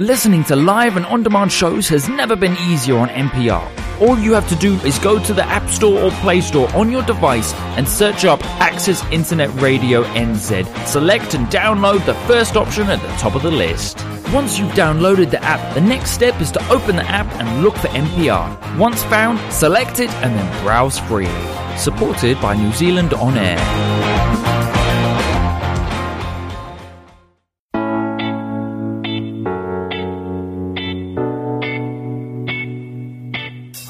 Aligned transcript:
Listening 0.00 0.44
to 0.44 0.56
live 0.56 0.96
and 0.96 1.04
on 1.04 1.22
demand 1.22 1.52
shows 1.52 1.86
has 1.88 2.08
never 2.08 2.34
been 2.34 2.56
easier 2.70 2.96
on 2.96 3.10
MPR. 3.10 4.00
All 4.00 4.18
you 4.18 4.32
have 4.32 4.48
to 4.48 4.56
do 4.56 4.76
is 4.76 4.98
go 4.98 5.22
to 5.22 5.34
the 5.34 5.44
App 5.44 5.68
Store 5.68 6.00
or 6.00 6.10
Play 6.22 6.40
Store 6.40 6.74
on 6.74 6.90
your 6.90 7.02
device 7.02 7.52
and 7.76 7.86
search 7.86 8.24
up 8.24 8.42
Access 8.62 9.04
Internet 9.12 9.50
Radio 9.60 10.04
NZ. 10.04 10.86
Select 10.86 11.34
and 11.34 11.46
download 11.48 12.06
the 12.06 12.14
first 12.26 12.56
option 12.56 12.88
at 12.88 13.02
the 13.02 13.08
top 13.18 13.34
of 13.34 13.42
the 13.42 13.50
list. 13.50 14.02
Once 14.32 14.58
you've 14.58 14.72
downloaded 14.72 15.30
the 15.30 15.44
app, 15.44 15.74
the 15.74 15.82
next 15.82 16.12
step 16.12 16.40
is 16.40 16.50
to 16.52 16.68
open 16.70 16.96
the 16.96 17.04
app 17.04 17.30
and 17.38 17.62
look 17.62 17.76
for 17.76 17.88
MPR. 17.88 18.78
Once 18.78 19.02
found, 19.02 19.38
select 19.52 20.00
it 20.00 20.08
and 20.24 20.34
then 20.34 20.64
browse 20.64 20.98
freely. 20.98 21.76
Supported 21.76 22.40
by 22.40 22.56
New 22.56 22.72
Zealand 22.72 23.12
On 23.12 23.36
Air. 23.36 24.69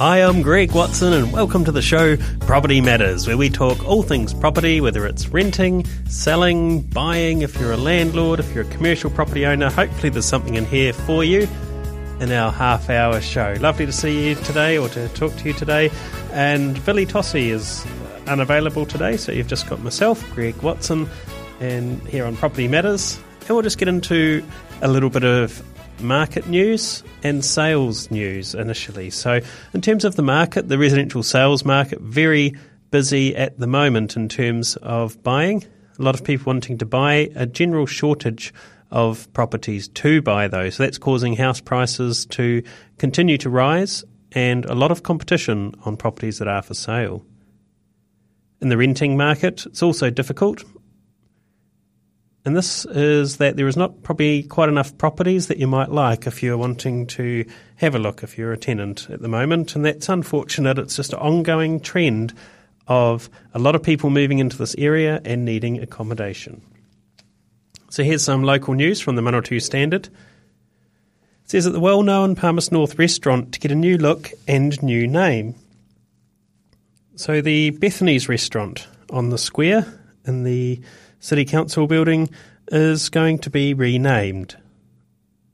Hi, 0.01 0.23
I'm 0.23 0.41
Greg 0.41 0.73
Watson, 0.73 1.13
and 1.13 1.31
welcome 1.31 1.63
to 1.67 1.73
the 1.73 1.83
show 1.83 2.17
Property 2.47 2.81
Matters, 2.81 3.27
where 3.27 3.37
we 3.37 3.51
talk 3.51 3.87
all 3.87 4.03
things 4.03 4.33
property, 4.33 4.81
whether 4.81 5.05
it's 5.05 5.29
renting, 5.29 5.85
selling, 6.09 6.81
buying, 6.81 7.43
if 7.43 7.61
you're 7.61 7.73
a 7.73 7.77
landlord, 7.77 8.41
if 8.41 8.55
you're 8.55 8.65
a 8.65 8.71
commercial 8.71 9.11
property 9.11 9.45
owner. 9.45 9.69
Hopefully, 9.69 10.09
there's 10.09 10.25
something 10.25 10.55
in 10.55 10.65
here 10.65 10.95
for 10.95 11.23
you 11.23 11.47
in 12.19 12.33
our 12.33 12.51
half 12.51 12.89
hour 12.89 13.21
show. 13.21 13.55
Lovely 13.61 13.85
to 13.85 13.93
see 13.93 14.31
you 14.31 14.37
today 14.37 14.79
or 14.79 14.89
to 14.89 15.07
talk 15.11 15.37
to 15.37 15.45
you 15.45 15.53
today. 15.53 15.91
And 16.33 16.83
Billy 16.87 17.05
Tossie 17.05 17.51
is 17.51 17.85
unavailable 18.27 18.87
today, 18.87 19.19
so 19.19 19.33
you've 19.33 19.49
just 19.49 19.69
got 19.69 19.83
myself, 19.83 20.27
Greg 20.35 20.57
Watson, 20.63 21.11
and 21.61 22.01
here 22.09 22.25
on 22.25 22.39
Property 22.39 22.69
Matters. 22.69 23.21
And 23.41 23.51
we'll 23.51 23.61
just 23.61 23.77
get 23.77 23.89
into 23.89 24.43
a 24.81 24.89
little 24.89 25.11
bit 25.11 25.25
of 25.25 25.63
market 26.03 26.47
news 26.49 27.03
and 27.23 27.45
sales 27.45 28.11
news 28.11 28.55
initially. 28.55 29.11
So, 29.11 29.41
in 29.73 29.81
terms 29.81 30.05
of 30.05 30.17
the 30.17 30.23
market, 30.23 30.69
the 30.69 30.79
residential 30.79 31.23
sales 31.23 31.65
market, 31.65 32.01
very 32.01 32.55
busy 32.91 33.37
at 33.37 33.59
the 33.59 33.67
moment 33.67 34.17
in 34.17 34.29
terms 34.29 34.77
of 34.77 35.23
buying. 35.23 35.65
A 35.99 36.03
lot 36.03 36.15
of 36.15 36.25
people 36.25 36.47
wanting 36.47 36.79
to 36.79 36.87
buy, 36.87 37.31
a 37.35 37.47
general 37.47 37.87
shortage 37.87 38.53
of 38.91 39.33
properties 39.33 39.89
to 39.89 40.23
buy, 40.23 40.49
though. 40.49 40.71
So, 40.71 40.83
that's 40.83 40.99
causing 40.99 41.37
house 41.37 41.61
prices 41.61 42.27
to 42.27 42.63
continue 42.99 43.39
to 43.39 43.51
rise 43.51 44.05
and 44.33 44.65
a 44.65 44.75
lot 44.75 44.91
of 44.91 45.03
competition 45.03 45.75
on 45.85 45.97
properties 45.97 46.39
that 46.39 46.49
are 46.49 46.63
for 46.63 46.75
sale. 46.75 47.25
In 48.61 48.69
the 48.69 48.77
renting 48.77 49.17
market, 49.17 49.67
it's 49.67 49.83
also 49.83 50.11
difficult 50.11 50.65
and 52.45 52.57
this 52.57 52.87
is 52.87 53.37
that 53.37 53.57
there 53.57 53.69
is 53.69 53.77
not 53.77 54.03
probably 54.03 54.43
quite 54.43 54.71
enough 54.71 54.97
properties 54.97 55.49
that 55.49 55.59
you 55.59 55.67
might 55.67 55.91
like 55.91 56.27
if 56.27 56.43
you're 56.43 56.57
wanting 56.57 57.07
to 57.09 57.45
have 57.77 57.95
a 57.95 57.99
look 57.99 58.23
if 58.23 58.39
you're 58.39 58.53
a 58.53 58.57
tenant 58.57 59.09
at 59.11 59.21
the 59.21 59.29
moment. 59.29 59.77
And 59.77 59.85
that's 59.85 60.09
unfortunate. 60.09 60.79
It's 60.79 60.97
just 60.97 61.13
an 61.13 61.19
ongoing 61.19 61.81
trend 61.81 62.33
of 62.89 63.29
a 63.53 63.59
lot 63.59 63.75
of 63.75 63.83
people 63.83 64.09
moving 64.09 64.39
into 64.39 64.57
this 64.57 64.75
area 64.79 65.21
and 65.25 65.45
needing 65.45 65.83
accommodation. 65.83 66.63
So 67.91 68.05
here's 68.05 68.25
some 68.25 68.43
local 68.43 68.73
news 68.73 69.01
from 69.01 69.17
the 69.17 69.23
Manawatu 69.23 69.61
Standard. 69.61 70.07
It 70.07 71.51
says 71.51 71.65
that 71.65 71.73
the 71.73 71.81
well 71.81 72.03
known 72.03 72.37
Palmerston 72.37 72.77
North 72.77 72.99
restaurant 72.99 73.53
to 73.53 73.61
get 73.61 73.71
a 73.71 73.75
new 73.75 73.99
look 73.99 74.31
and 74.49 74.83
new 74.83 75.07
name. 75.07 75.57
So 77.17 77.43
the 77.43 77.71
Bethany's 77.71 78.31
restaurant 78.31 78.87
on 79.11 79.29
the 79.29 79.37
square 79.37 80.01
in 80.25 80.45
the 80.45 80.81
City 81.21 81.45
Council 81.45 81.87
building 81.87 82.29
is 82.73 83.09
going 83.09 83.39
to 83.39 83.51
be 83.51 83.75
renamed. 83.75 84.57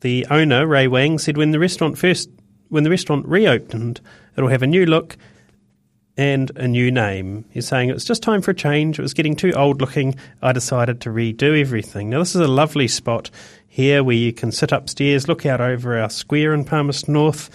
The 0.00 0.26
owner, 0.30 0.66
Ray 0.66 0.86
Wang, 0.88 1.18
said 1.18 1.36
when 1.36 1.50
the 1.50 1.58
restaurant 1.58 1.98
first 1.98 2.30
when 2.68 2.84
the 2.84 2.90
restaurant 2.90 3.26
reopened, 3.26 4.00
it'll 4.36 4.50
have 4.50 4.62
a 4.62 4.66
new 4.66 4.86
look 4.86 5.16
and 6.16 6.50
a 6.56 6.66
new 6.66 6.90
name. 6.90 7.44
He's 7.50 7.68
saying 7.68 7.90
it's 7.90 8.04
just 8.04 8.22
time 8.22 8.42
for 8.42 8.52
a 8.52 8.54
change. 8.54 8.98
It 8.98 9.02
was 9.02 9.14
getting 9.14 9.36
too 9.36 9.52
old 9.52 9.80
looking. 9.80 10.16
I 10.42 10.52
decided 10.52 11.00
to 11.02 11.10
redo 11.10 11.60
everything. 11.60 12.10
Now, 12.10 12.20
this 12.20 12.34
is 12.34 12.40
a 12.40 12.48
lovely 12.48 12.88
spot 12.88 13.30
here 13.68 14.02
where 14.02 14.16
you 14.16 14.32
can 14.32 14.52
sit 14.52 14.72
upstairs, 14.72 15.28
look 15.28 15.44
out 15.44 15.60
over 15.60 15.98
our 15.98 16.10
square 16.10 16.54
in 16.54 16.64
Palmerston 16.64 17.14
North. 17.14 17.50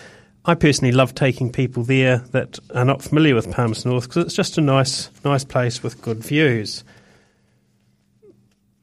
I 0.46 0.56
personally 0.56 0.92
love 0.92 1.14
taking 1.14 1.52
people 1.52 1.84
there 1.84 2.20
that 2.32 2.60
are 2.74 2.86
not 2.86 3.02
familiar 3.02 3.36
with 3.36 3.52
Palmerston 3.52 3.92
North 3.92 4.08
because 4.08 4.26
it's 4.26 4.36
just 4.36 4.58
a 4.58 4.62
nice, 4.62 5.10
nice 5.26 5.44
place 5.44 5.84
with 5.84 6.02
good 6.02 6.24
views. 6.24 6.84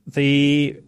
The 0.08 0.80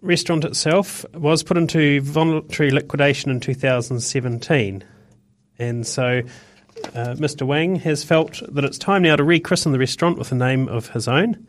restaurant 0.00 0.44
itself 0.44 1.04
was 1.14 1.42
put 1.42 1.58
into 1.58 2.00
voluntary 2.00 2.70
liquidation 2.70 3.30
in 3.30 3.40
2017. 3.40 4.84
And 5.58 5.86
so 5.86 6.22
uh, 6.94 7.14
Mr. 7.14 7.46
Wang 7.46 7.76
has 7.76 8.02
felt 8.02 8.42
that 8.48 8.64
it's 8.64 8.78
time 8.78 9.02
now 9.02 9.16
to 9.16 9.22
rechristen 9.22 9.72
the 9.72 9.78
restaurant 9.78 10.18
with 10.18 10.32
a 10.32 10.34
name 10.34 10.68
of 10.68 10.88
his 10.88 11.08
own. 11.08 11.46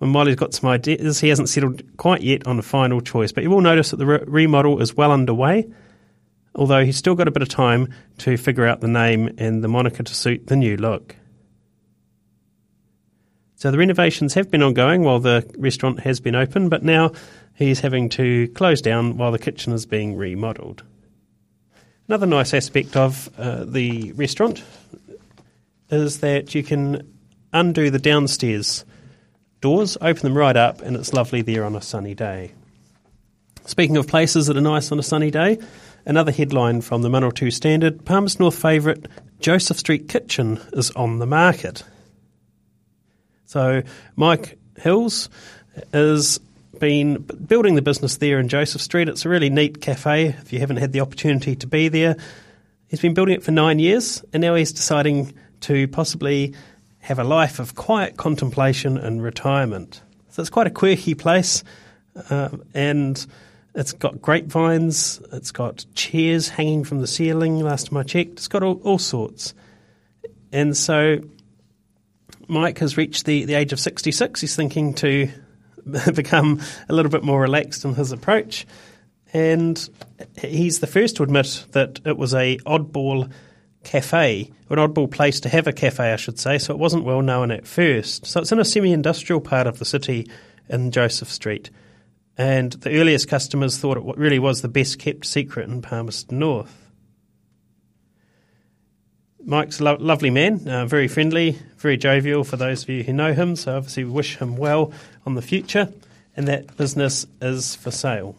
And 0.00 0.14
while 0.14 0.26
he's 0.26 0.36
got 0.36 0.54
some 0.54 0.70
ideas, 0.70 1.20
he 1.20 1.28
hasn't 1.28 1.48
settled 1.48 1.82
quite 1.96 2.22
yet 2.22 2.46
on 2.46 2.58
a 2.58 2.62
final 2.62 3.00
choice. 3.00 3.32
But 3.32 3.42
you 3.42 3.50
will 3.50 3.60
notice 3.60 3.90
that 3.90 3.96
the 3.96 4.06
re- 4.06 4.24
remodel 4.24 4.80
is 4.80 4.96
well 4.96 5.12
underway, 5.12 5.68
although 6.54 6.84
he's 6.84 6.96
still 6.96 7.14
got 7.14 7.28
a 7.28 7.32
bit 7.32 7.42
of 7.42 7.48
time 7.48 7.92
to 8.18 8.36
figure 8.36 8.66
out 8.66 8.80
the 8.80 8.88
name 8.88 9.34
and 9.36 9.62
the 9.62 9.68
moniker 9.68 10.02
to 10.04 10.14
suit 10.14 10.46
the 10.46 10.56
new 10.56 10.76
look. 10.76 11.16
So 13.60 13.70
the 13.70 13.76
renovations 13.76 14.32
have 14.34 14.50
been 14.50 14.62
ongoing 14.62 15.02
while 15.02 15.18
the 15.18 15.46
restaurant 15.58 16.00
has 16.00 16.18
been 16.18 16.34
open, 16.34 16.70
but 16.70 16.82
now 16.82 17.12
he's 17.54 17.80
having 17.80 18.08
to 18.08 18.48
close 18.54 18.80
down 18.80 19.18
while 19.18 19.32
the 19.32 19.38
kitchen 19.38 19.74
is 19.74 19.84
being 19.84 20.16
remodelled. 20.16 20.82
Another 22.08 22.24
nice 22.24 22.54
aspect 22.54 22.96
of 22.96 23.28
uh, 23.36 23.66
the 23.66 24.12
restaurant 24.12 24.64
is 25.90 26.20
that 26.20 26.54
you 26.54 26.62
can 26.62 27.06
undo 27.52 27.90
the 27.90 27.98
downstairs 27.98 28.86
doors, 29.60 29.98
open 30.00 30.22
them 30.22 30.38
right 30.38 30.56
up, 30.56 30.80
and 30.80 30.96
it's 30.96 31.12
lovely 31.12 31.42
there 31.42 31.66
on 31.66 31.76
a 31.76 31.82
sunny 31.82 32.14
day. 32.14 32.52
Speaking 33.66 33.98
of 33.98 34.06
places 34.08 34.46
that 34.46 34.56
are 34.56 34.62
nice 34.62 34.90
on 34.90 34.98
a 34.98 35.02
sunny 35.02 35.30
day, 35.30 35.58
another 36.06 36.32
headline 36.32 36.80
from 36.80 37.02
the 37.02 37.10
Manawatu 37.10 37.52
Standard 37.52 38.06
Palmer's 38.06 38.40
North 38.40 38.58
favourite 38.58 39.04
Joseph 39.38 39.78
Street 39.78 40.08
Kitchen 40.08 40.58
is 40.72 40.90
on 40.92 41.18
the 41.18 41.26
market. 41.26 41.84
So 43.50 43.82
Mike 44.14 44.60
Hills 44.78 45.28
has 45.92 46.38
been 46.78 47.16
building 47.16 47.74
the 47.74 47.82
business 47.82 48.18
there 48.18 48.38
in 48.38 48.46
Joseph 48.46 48.80
Street. 48.80 49.08
It's 49.08 49.24
a 49.24 49.28
really 49.28 49.50
neat 49.50 49.80
cafe 49.80 50.26
if 50.26 50.52
you 50.52 50.60
haven't 50.60 50.76
had 50.76 50.92
the 50.92 51.00
opportunity 51.00 51.56
to 51.56 51.66
be 51.66 51.88
there. 51.88 52.14
He's 52.86 53.00
been 53.00 53.12
building 53.12 53.34
it 53.34 53.42
for 53.42 53.50
nine 53.50 53.80
years 53.80 54.24
and 54.32 54.40
now 54.40 54.54
he's 54.54 54.70
deciding 54.70 55.34
to 55.62 55.88
possibly 55.88 56.54
have 57.00 57.18
a 57.18 57.24
life 57.24 57.58
of 57.58 57.74
quiet 57.74 58.16
contemplation 58.16 58.96
and 58.96 59.20
retirement. 59.20 60.00
So 60.28 60.42
it's 60.42 60.50
quite 60.50 60.68
a 60.68 60.70
quirky 60.70 61.14
place 61.14 61.64
uh, 62.30 62.50
and 62.72 63.26
it's 63.74 63.94
got 63.94 64.22
grapevines, 64.22 65.20
it's 65.32 65.50
got 65.50 65.86
chairs 65.96 66.48
hanging 66.48 66.84
from 66.84 67.00
the 67.00 67.08
ceiling 67.08 67.58
last 67.58 67.88
time 67.88 67.96
I 67.96 68.04
checked, 68.04 68.34
it's 68.34 68.46
got 68.46 68.62
all, 68.62 68.80
all 68.84 68.98
sorts. 68.98 69.54
And 70.52 70.76
so 70.76 71.18
Mike 72.50 72.78
has 72.78 72.96
reached 72.96 73.26
the, 73.26 73.44
the 73.44 73.54
age 73.54 73.72
of 73.72 73.80
66. 73.80 74.40
He's 74.40 74.56
thinking 74.56 74.94
to 74.94 75.30
become 76.14 76.60
a 76.88 76.92
little 76.92 77.10
bit 77.10 77.22
more 77.22 77.40
relaxed 77.40 77.84
in 77.84 77.94
his 77.94 78.12
approach. 78.12 78.66
And 79.32 79.88
he's 80.38 80.80
the 80.80 80.86
first 80.86 81.16
to 81.16 81.22
admit 81.22 81.66
that 81.72 82.00
it 82.04 82.16
was 82.16 82.34
a 82.34 82.58
oddball 82.58 83.30
cafe, 83.84 84.50
an 84.68 84.76
oddball 84.76 85.10
place 85.10 85.40
to 85.40 85.48
have 85.48 85.66
a 85.66 85.72
cafe, 85.72 86.12
I 86.12 86.16
should 86.16 86.38
say. 86.38 86.58
So 86.58 86.74
it 86.74 86.78
wasn't 86.78 87.04
well 87.04 87.22
known 87.22 87.50
at 87.50 87.66
first. 87.66 88.26
So 88.26 88.40
it's 88.40 88.52
in 88.52 88.58
a 88.58 88.64
semi-industrial 88.64 89.40
part 89.40 89.66
of 89.66 89.78
the 89.78 89.84
city 89.84 90.28
in 90.68 90.90
Joseph 90.90 91.30
Street. 91.30 91.70
And 92.36 92.72
the 92.72 92.98
earliest 92.98 93.28
customers 93.28 93.78
thought 93.78 93.98
it 93.98 94.18
really 94.18 94.38
was 94.38 94.62
the 94.62 94.68
best 94.68 94.98
kept 94.98 95.26
secret 95.26 95.68
in 95.68 95.82
Palmerston 95.82 96.38
North. 96.38 96.79
Mike's 99.44 99.80
a 99.80 99.84
lo- 99.84 99.96
lovely 99.98 100.30
man, 100.30 100.68
uh, 100.68 100.86
very 100.86 101.08
friendly, 101.08 101.58
very 101.78 101.96
jovial 101.96 102.44
for 102.44 102.56
those 102.56 102.82
of 102.82 102.88
you 102.88 103.02
who 103.02 103.12
know 103.12 103.32
him. 103.32 103.56
So 103.56 103.76
obviously, 103.76 104.04
we 104.04 104.10
wish 104.10 104.36
him 104.36 104.56
well 104.56 104.92
on 105.26 105.34
the 105.34 105.42
future, 105.42 105.92
and 106.36 106.46
that 106.48 106.76
business 106.76 107.26
is 107.40 107.74
for 107.74 107.90
sale. 107.90 108.36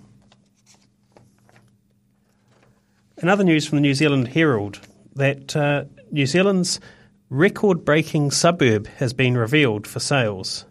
Another 3.18 3.44
news 3.44 3.68
from 3.68 3.77
the 3.77 3.81
New 3.81 3.94
Zealand 3.94 4.30
Herald 4.30 4.80
that 5.15 5.56
uh, 5.56 5.86
New 6.12 6.25
Zealand's 6.25 6.80
record 7.30 7.86
breaking 7.86 8.31
suburb 8.31 8.88
has 8.97 9.13
been 9.13 9.38
revealed 9.38 9.86
for 9.86 10.00
sales. 10.00 10.65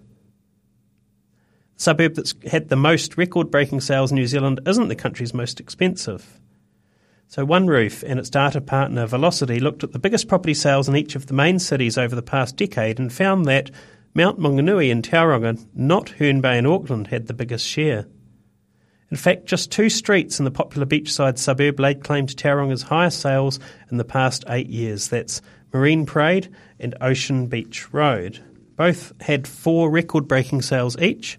The 1.76 1.82
suburb 1.82 2.14
that's 2.14 2.34
had 2.50 2.68
the 2.68 2.76
most 2.76 3.16
record 3.16 3.50
breaking 3.50 3.80
sales 3.80 4.10
in 4.10 4.16
New 4.16 4.26
Zealand 4.26 4.60
isn't 4.66 4.88
the 4.88 4.96
country's 4.96 5.32
most 5.32 5.60
expensive. 5.60 6.39
So, 7.30 7.46
OneRoof 7.46 8.02
and 8.02 8.18
its 8.18 8.28
data 8.28 8.60
partner 8.60 9.06
Valocity 9.06 9.60
looked 9.60 9.84
at 9.84 9.92
the 9.92 10.00
biggest 10.00 10.26
property 10.26 10.52
sales 10.52 10.88
in 10.88 10.96
each 10.96 11.14
of 11.14 11.26
the 11.26 11.32
main 11.32 11.60
cities 11.60 11.96
over 11.96 12.16
the 12.16 12.22
past 12.22 12.56
decade 12.56 12.98
and 12.98 13.12
found 13.12 13.44
that 13.44 13.70
Mount 14.14 14.40
Maunganui 14.40 14.90
and 14.90 15.04
Tauranga, 15.04 15.64
not 15.72 16.08
Herne 16.08 16.40
Bay 16.40 16.58
and 16.58 16.66
Auckland, 16.66 17.06
had 17.06 17.28
the 17.28 17.32
biggest 17.32 17.64
share. 17.64 18.08
In 19.12 19.16
fact, 19.16 19.46
just 19.46 19.70
two 19.70 19.88
streets 19.88 20.40
in 20.40 20.44
the 20.44 20.50
popular 20.50 20.84
beachside 20.84 21.38
suburb 21.38 21.78
laid 21.78 22.02
claim 22.02 22.26
to 22.26 22.34
Tauranga's 22.34 22.82
highest 22.82 23.20
sales 23.20 23.60
in 23.92 23.96
the 23.96 24.04
past 24.04 24.44
eight 24.48 24.68
years. 24.68 25.06
That's 25.06 25.40
Marine 25.72 26.06
Parade 26.06 26.52
and 26.80 26.96
Ocean 27.00 27.46
Beach 27.46 27.92
Road. 27.94 28.40
Both 28.74 29.12
had 29.22 29.46
four 29.46 29.88
record 29.88 30.26
breaking 30.26 30.62
sales 30.62 31.00
each, 31.00 31.38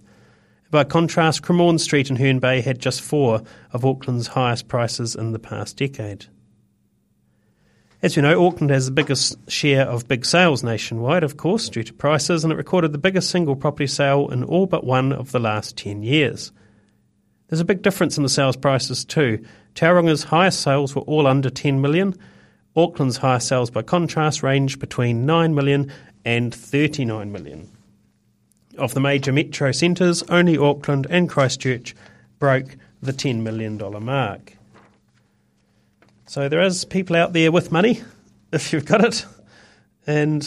by 0.72 0.86
contrast, 0.86 1.42
Cremorne 1.42 1.80
Street 1.80 2.10
in 2.10 2.16
Herne 2.16 2.40
Bay 2.40 2.62
had 2.62 2.80
just 2.80 3.02
four 3.02 3.42
of 3.74 3.86
Auckland's 3.86 4.28
highest 4.28 4.70
prices 4.70 5.16
in 5.16 5.34
the 5.34 5.40
past 5.40 5.76
decade. 5.76 6.28
As 8.02 8.16
you 8.16 8.22
know, 8.22 8.48
Auckland 8.48 8.72
has 8.72 8.86
the 8.86 8.92
biggest 8.92 9.38
share 9.50 9.86
of 9.86 10.08
big 10.08 10.26
sales 10.26 10.64
nationwide, 10.64 11.24
of 11.24 11.38
course, 11.38 11.70
due 11.70 11.84
to 11.84 11.94
prices, 11.94 12.44
and 12.44 12.52
it 12.52 12.56
recorded 12.56 12.94
the 12.94 12.98
biggest 12.98 13.30
single 13.30 13.56
property 13.56 13.86
sale 13.86 14.30
in 14.30 14.44
all 14.44 14.66
but 14.66 14.86
one 14.86 15.12
of 15.12 15.32
the 15.32 15.40
last 15.40 15.78
10 15.78 16.02
years. 16.02 16.52
There's 17.48 17.60
a 17.60 17.66
big 17.66 17.82
difference 17.82 18.16
in 18.16 18.24
the 18.24 18.30
sales 18.30 18.56
prices 18.56 19.04
too. 19.04 19.46
Tauranga's 19.76 20.24
highest 20.24 20.62
sales 20.62 20.96
were 20.96 21.02
all 21.02 21.28
under 21.28 21.50
10 21.50 21.82
million. 21.82 22.16
Auckland's 22.78 23.18
highest 23.18 23.50
sales, 23.50 23.70
by 23.70 23.82
contrast, 23.82 24.42
range 24.42 24.80
between 24.80 25.26
9 25.26 25.54
million 25.54 25.92
and 26.24 26.56
39 26.56 27.30
million. 27.32 27.70
Of 28.78 28.94
the 28.94 29.00
major 29.00 29.32
metro 29.32 29.72
centres, 29.72 30.24
only 30.24 30.58
Auckland 30.58 31.08
and 31.10 31.30
Christchurch 31.30 31.96
broke 32.40 32.78
the 33.02 33.14
$10 33.14 33.42
million 33.42 33.78
mark. 34.04 34.58
So 36.26 36.48
there 36.48 36.62
is 36.62 36.86
people 36.86 37.16
out 37.16 37.34
there 37.34 37.52
with 37.52 37.72
money, 37.72 38.02
if 38.52 38.72
you've 38.72 38.86
got 38.86 39.04
it. 39.04 39.26
And 40.08 40.42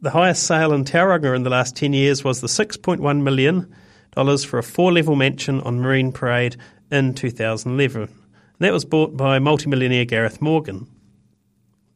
the 0.00 0.10
highest 0.10 0.44
sale 0.44 0.72
in 0.72 0.84
Tauranga 0.84 1.34
in 1.34 1.42
the 1.42 1.50
last 1.50 1.76
10 1.76 1.92
years 1.92 2.24
was 2.24 2.40
the 2.40 2.46
$6.1 2.46 3.22
million 3.22 3.74
for 4.14 4.58
a 4.58 4.62
four 4.62 4.92
level 4.92 5.16
mansion 5.16 5.60
on 5.62 5.80
Marine 5.80 6.12
Parade 6.12 6.56
in 6.90 7.14
2011. 7.14 8.02
And 8.02 8.10
that 8.58 8.72
was 8.72 8.84
bought 8.84 9.16
by 9.16 9.38
multimillionaire 9.38 10.04
Gareth 10.04 10.40
Morgan. 10.40 10.86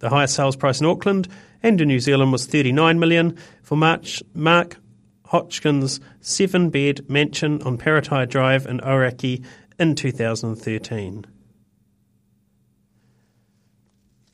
The 0.01 0.11
highest 0.11 0.35
sales 0.35 0.57
price 0.57 0.81
in 0.81 0.87
Auckland 0.87 1.29
and 1.63 1.81
in 1.81 1.89
New 1.89 2.01
Zealand 2.01 2.33
was 2.33 2.47
39 2.47 2.99
million 2.99 3.39
for 3.63 3.77
March, 3.77 4.23
Mark 4.35 4.77
Hotchin's 5.27 6.01
seven 6.21 6.71
bed 6.71 7.09
mansion 7.09 7.63
on 7.63 7.79
Paratai 7.79 8.29
Drive 8.29 8.67
in 8.67 8.81
Ōrākei 8.81 9.45
in 9.79 9.95
2013. 9.95 11.27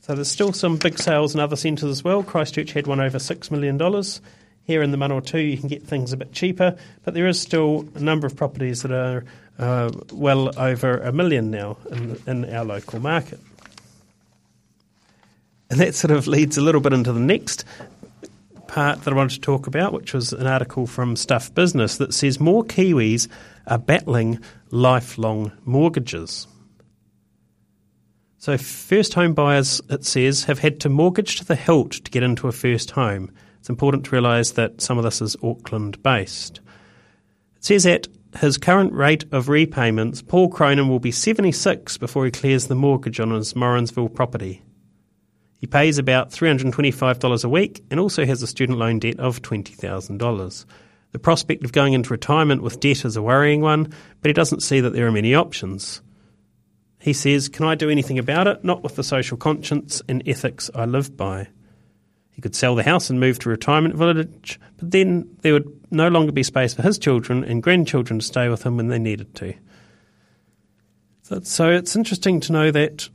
So 0.01 0.15
there's 0.15 0.31
still 0.31 0.53
some 0.53 0.77
big 0.77 0.99
sales 0.99 1.35
in 1.35 1.41
other 1.41 1.57
centres 1.57 1.91
as 1.91 2.03
well. 2.03 2.23
Christchurch 2.23 2.73
had 2.73 2.87
one 2.87 3.01
over 3.01 3.19
$6 3.19 3.51
million. 3.51 3.79
Here 4.65 4.83
in 4.83 4.91
the 4.91 4.97
Manawatu, 4.97 5.51
you 5.51 5.57
can 5.57 5.69
get 5.69 5.83
things 5.83 6.13
a 6.13 6.17
bit 6.17 6.33
cheaper, 6.33 6.77
but 7.05 7.15
there 7.15 7.27
is 7.27 7.41
still 7.41 7.89
a 7.95 8.01
number 8.01 8.27
of 8.27 8.37
properties 8.37 8.83
that 8.83 8.93
are 8.93 9.25
uh, 9.59 9.91
well 10.13 10.59
over 10.59 10.99
a 10.99 11.13
million 11.13 11.51
now 11.51 11.77
in, 11.91 12.21
in 12.27 12.55
our 12.55 12.65
local 12.65 12.99
market. 12.99 13.39
And 15.71 15.79
that 15.79 15.95
sort 15.95 16.11
of 16.11 16.27
leads 16.27 16.59
a 16.59 16.61
little 16.61 16.81
bit 16.81 16.93
into 16.93 17.13
the 17.13 17.21
next 17.21 17.65
part 18.71 19.03
that 19.03 19.13
I 19.13 19.17
wanted 19.17 19.35
to 19.35 19.41
talk 19.41 19.67
about, 19.67 19.93
which 19.93 20.15
was 20.15 20.33
an 20.33 20.47
article 20.47 20.87
from 20.87 21.17
Stuff 21.17 21.53
Business 21.55 21.97
that 21.99 22.15
says 22.15 22.39
more 22.39 22.65
Kiwis 22.65 23.27
are 23.67 23.79
battling 23.79 24.39
lifelong 24.71 25.51
mortgages. 25.65 26.47
So, 28.39 28.57
first 28.57 29.13
home 29.13 29.35
buyers, 29.35 29.83
it 29.91 30.05
says, 30.05 30.45
have 30.45 30.61
had 30.61 30.81
to 30.81 30.89
mortgage 30.89 31.37
to 31.37 31.45
the 31.45 31.57
hilt 31.57 31.93
to 31.93 32.11
get 32.11 32.23
into 32.23 32.47
a 32.47 32.53
first 32.53 32.93
home. 32.93 33.33
It's 33.59 33.69
important 33.69 34.05
to 34.05 34.13
realise 34.13 34.53
that 34.53 34.81
some 34.81 34.99
of 34.99 35.05
this 35.05 35.21
is 35.21 35.37
Auckland 35.43 36.03
based. 36.03 36.61
It 37.57 37.65
says 37.65 37.87
at 37.87 38.07
his 38.39 38.57
current 38.57 38.93
rate 38.93 39.25
of 39.33 39.49
repayments, 39.49 40.23
Paul 40.23 40.49
Cronin 40.49 40.89
will 40.89 41.01
be 41.01 41.11
76 41.11 41.99
before 41.99 42.25
he 42.25 42.31
clears 42.31 42.69
the 42.69 42.77
mortgage 42.77 43.19
on 43.19 43.33
his 43.33 43.57
Morrinsville 43.57 44.09
property. 44.09 44.63
He 45.61 45.67
pays 45.67 45.99
about 45.99 46.31
$325 46.31 47.45
a 47.45 47.49
week 47.49 47.85
and 47.91 48.01
also 48.01 48.25
has 48.25 48.43
a 48.43 48.47
student 48.47 48.79
loan 48.79 48.99
debt 48.99 49.21
of 49.21 49.43
$20,000. 49.43 50.65
The 51.13 51.19
prospect 51.19 51.65
of 51.65 51.73
going 51.73 51.93
into 51.93 52.11
retirement 52.11 52.63
with 52.63 52.81
debt 52.81 53.05
is 53.05 53.17
a 53.17 53.23
worrying 53.23 53.61
one, 53.61 53.93
but 54.23 54.31
he 54.31 54.33
doesn't 54.33 54.63
see 54.63 54.81
that 54.81 54.95
there 54.95 55.07
are 55.07 55.13
many 55.13 55.35
options. 55.35 56.01
He 56.99 57.13
says, 57.13 57.51
Can 57.51 57.67
I 57.67 57.75
do 57.75 57.91
anything 57.91 58.19
about 58.19 58.47
it? 58.47 58.65
Not 58.65 58.83
with 58.83 58.97
the 58.97 59.05
social 59.05 59.37
conscience 59.37 60.01
and 60.09 60.23
ethics 60.27 60.71
I 60.75 60.87
live 60.87 61.15
by. 61.15 61.49
He 62.31 62.41
could 62.41 62.57
sell 62.57 62.75
the 62.75 62.83
house 62.83 63.11
and 63.11 63.21
move 63.21 63.39
to 63.41 63.51
a 63.51 63.53
retirement 63.53 63.97
village, 63.97 64.59
but 64.79 64.91
then 64.91 65.29
there 65.43 65.53
would 65.53 65.71
no 65.91 66.09
longer 66.09 66.33
be 66.33 66.43
space 66.43 66.73
for 66.73 66.81
his 66.81 66.99
children 66.99 67.45
and 67.45 67.63
grandchildren 67.63 68.21
to 68.21 68.25
stay 68.25 68.49
with 68.49 68.63
him 68.63 68.79
when 68.79 68.89
they 68.89 68.99
needed 68.99 69.35
to. 69.35 69.53
So 71.43 71.71
it's 71.71 71.95
interesting 71.95 72.41
to 72.41 72.53
know 72.53 72.71
that 72.71 73.11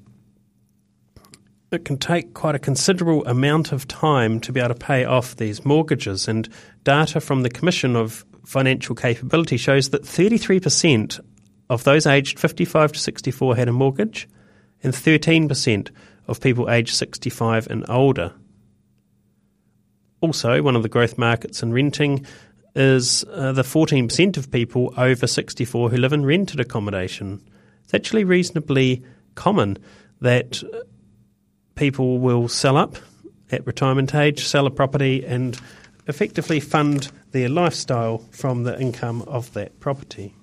it 1.71 1.85
can 1.85 1.97
take 1.97 2.33
quite 2.33 2.55
a 2.55 2.59
considerable 2.59 3.25
amount 3.25 3.71
of 3.71 3.87
time 3.87 4.39
to 4.41 4.51
be 4.51 4.59
able 4.59 4.73
to 4.73 4.75
pay 4.75 5.03
off 5.03 5.35
these 5.35 5.65
mortgages. 5.65 6.27
And 6.27 6.47
data 6.83 7.19
from 7.19 7.41
the 7.41 7.49
Commission 7.49 7.95
of 7.95 8.25
Financial 8.45 8.95
Capability 8.95 9.57
shows 9.57 9.89
that 9.89 10.03
33% 10.03 11.19
of 11.69 11.83
those 11.83 12.05
aged 12.05 12.39
55 12.39 12.93
to 12.93 12.99
64 12.99 13.55
had 13.55 13.67
a 13.67 13.73
mortgage, 13.73 14.27
and 14.83 14.93
13% 14.93 15.89
of 16.27 16.39
people 16.39 16.69
aged 16.69 16.95
65 16.95 17.67
and 17.67 17.85
older. 17.89 18.33
Also, 20.21 20.61
one 20.61 20.75
of 20.75 20.83
the 20.83 20.89
growth 20.89 21.17
markets 21.17 21.63
in 21.63 21.73
renting 21.73 22.25
is 22.75 23.23
uh, 23.31 23.51
the 23.51 23.63
14% 23.63 24.37
of 24.37 24.51
people 24.51 24.93
over 24.97 25.27
64 25.27 25.89
who 25.89 25.97
live 25.97 26.13
in 26.13 26.25
rented 26.25 26.59
accommodation. 26.59 27.41
It's 27.83 27.93
actually 27.93 28.23
reasonably 28.23 29.03
common 29.35 29.77
that 30.21 30.61
people 31.75 32.19
will 32.19 32.47
sell 32.47 32.77
up 32.77 32.97
at 33.51 33.65
retirement 33.65 34.15
age, 34.15 34.45
sell 34.45 34.65
a 34.65 34.71
property, 34.71 35.25
and 35.25 35.59
effectively 36.07 36.59
fund 36.59 37.11
their 37.31 37.49
lifestyle 37.49 38.19
from 38.31 38.63
the 38.63 38.79
income 38.79 39.21
of 39.23 39.53
that 39.53 39.79
property. 39.79 40.33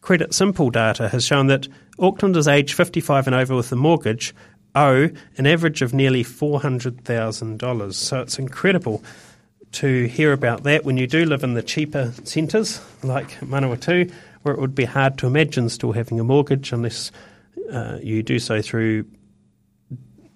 Credit 0.00 0.32
Simple 0.32 0.70
data 0.70 1.08
has 1.08 1.24
shown 1.24 1.48
that 1.48 1.68
Aucklanders 1.98 2.50
aged 2.50 2.74
55 2.74 3.26
and 3.26 3.36
over 3.36 3.54
with 3.54 3.70
a 3.72 3.76
mortgage 3.76 4.34
owe 4.74 5.10
an 5.36 5.46
average 5.46 5.82
of 5.82 5.92
nearly 5.92 6.24
$400,000. 6.24 7.94
So 7.94 8.20
it's 8.20 8.38
incredible 8.38 9.02
to 9.72 10.04
hear 10.06 10.32
about 10.32 10.62
that 10.62 10.84
when 10.84 10.96
you 10.96 11.06
do 11.06 11.24
live 11.26 11.44
in 11.44 11.54
the 11.54 11.62
cheaper 11.62 12.12
centres 12.24 12.80
like 13.02 13.28
Manawatu, 13.40 14.10
where 14.42 14.54
it 14.54 14.60
would 14.60 14.74
be 14.74 14.84
hard 14.84 15.18
to 15.18 15.26
imagine 15.26 15.68
still 15.68 15.92
having 15.92 16.18
a 16.18 16.24
mortgage 16.24 16.72
unless 16.72 17.10
uh, 17.70 17.98
you 18.02 18.22
do 18.22 18.38
so 18.38 18.62
through 18.62 19.04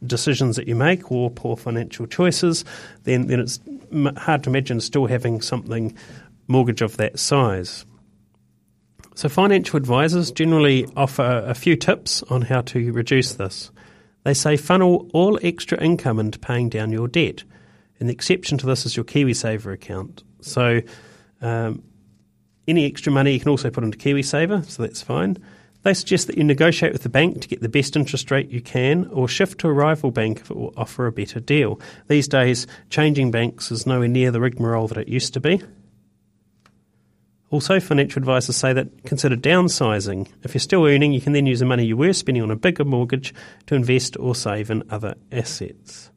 decisions 0.05 0.57
that 0.57 0.67
you 0.67 0.75
make 0.75 1.11
or 1.11 1.31
poor 1.31 1.57
financial 1.57 2.07
choices, 2.07 2.65
then, 3.05 3.27
then 3.29 3.41
it's 3.41 3.61
hard 4.17 4.43
to 4.45 4.51
imagine 4.51 4.81
still 4.81 5.07
having 5.07 5.41
something 5.41 5.97
mortgage 6.49 6.83
of 6.83 6.97
that 6.97 7.19
size. 7.19 7.87
So, 9.15 9.29
financial 9.29 9.77
advisors 9.77 10.31
generally 10.31 10.87
offer 10.97 11.45
a 11.47 11.55
few 11.55 11.77
tips 11.77 12.23
on 12.25 12.43
how 12.43 12.63
to 12.63 12.93
reduce 12.93 13.35
this. 13.35 13.71
They 14.25 14.35
say 14.35 14.57
funnel 14.57 15.09
all 15.13 15.39
extra 15.43 15.81
income 15.83 16.19
into 16.19 16.39
paying 16.39 16.69
down 16.69 16.93
your 16.93 17.09
debt. 17.09 17.45
And 18.01 18.09
the 18.09 18.15
exception 18.15 18.59
to 18.59 18.67
this 18.67 18.87
is 18.87 18.97
your 18.97 19.05
KiwiSaver 19.05 19.73
account. 19.73 20.25
So, 20.41 20.81
um, 21.41 21.83
any 22.67 22.87
extra 22.87 23.13
money 23.13 23.33
you 23.33 23.41
can 23.41 23.51
also 23.51 23.71
put 23.71 23.85
into 23.85 23.99
KiwiSaver, 23.99 24.65
so 24.69 24.83
that's 24.83 25.03
fine. 25.03 25.37
They 25.83 25.95
suggest 25.95 26.29
that 26.29 26.39
you 26.39 26.45
negotiate 26.45 26.93
with 26.93 27.03
the 27.03 27.09
bank 27.09 27.41
to 27.41 27.49
get 27.49 27.61
the 27.61 27.69
best 27.69 27.97
interest 27.97 28.31
rate 28.31 28.51
you 28.51 28.61
can 28.61 29.07
or 29.07 29.27
shift 29.27 29.59
to 29.61 29.69
a 29.69 29.73
rival 29.73 30.11
bank 30.11 30.41
if 30.41 30.51
it 30.51 30.57
will 30.57 30.73
offer 30.77 31.07
a 31.07 31.13
better 31.13 31.41
deal. 31.41 31.81
These 32.09 32.29
days, 32.29 32.67
changing 32.89 33.33
banks 33.33 33.73
is 33.73 33.87
nowhere 33.87 34.09
near 34.09 34.31
the 34.31 34.41
rigmarole 34.41 34.89
that 34.89 34.99
it 34.99 35.09
used 35.09 35.35
to 35.35 35.41
be. 35.41 35.61
Also, 37.51 37.81
financial 37.81 38.21
advisors 38.21 38.57
say 38.57 38.73
that 38.73 39.05
consider 39.05 39.37
downsizing. 39.37 40.27
If 40.43 40.55
you're 40.55 40.61
still 40.61 40.87
earning, 40.87 41.13
you 41.13 41.21
can 41.21 41.33
then 41.33 41.47
use 41.47 41.61
the 41.61 41.67
money 41.67 41.85
you 41.85 41.97
were 41.97 42.13
spending 42.13 42.43
on 42.43 42.51
a 42.51 42.57
bigger 42.57 42.85
mortgage 42.85 43.35
to 43.67 43.75
invest 43.75 44.17
or 44.19 44.35
save 44.35 44.71
in 44.71 44.85
other 44.89 45.17
assets. 45.31 46.11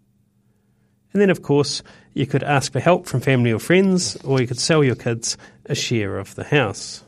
And 1.11 1.21
then, 1.21 1.29
of 1.29 1.41
course, 1.41 1.81
you 2.13 2.25
could 2.25 2.43
ask 2.43 2.73
for 2.73 2.81
help 2.81 3.07
from 3.07 3.21
family 3.21 3.51
or 3.51 3.59
friends, 3.59 4.15
or 4.17 4.41
you 4.41 4.47
could 4.47 4.59
sell 4.59 4.83
your 4.83 4.95
kids 4.95 5.37
a 5.65 5.73
share 5.73 6.19
of 6.19 6.35
the 6.35 6.43
house. 6.43 7.04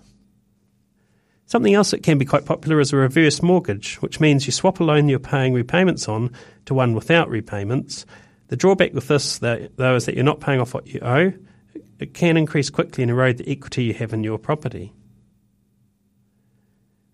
Something 1.47 1.73
else 1.73 1.91
that 1.91 2.03
can 2.03 2.17
be 2.17 2.25
quite 2.25 2.45
popular 2.45 2.81
is 2.81 2.91
a 2.91 2.97
reverse 2.97 3.41
mortgage, 3.41 3.95
which 4.01 4.19
means 4.19 4.45
you 4.45 4.51
swap 4.51 4.81
a 4.81 4.83
loan 4.83 5.07
you're 5.07 5.17
paying 5.17 5.53
repayments 5.53 6.09
on 6.09 6.33
to 6.65 6.73
one 6.73 6.93
without 6.93 7.29
repayments. 7.29 8.05
The 8.49 8.57
drawback 8.57 8.93
with 8.93 9.07
this, 9.07 9.39
though, 9.39 9.95
is 9.95 10.05
that 10.05 10.15
you're 10.15 10.25
not 10.25 10.41
paying 10.41 10.59
off 10.59 10.73
what 10.73 10.87
you 10.87 10.99
owe. 11.01 11.31
It 11.99 12.13
can 12.13 12.35
increase 12.35 12.69
quickly 12.69 13.01
and 13.01 13.09
erode 13.09 13.37
the 13.37 13.49
equity 13.49 13.85
you 13.85 13.93
have 13.93 14.11
in 14.11 14.25
your 14.25 14.37
property. 14.37 14.91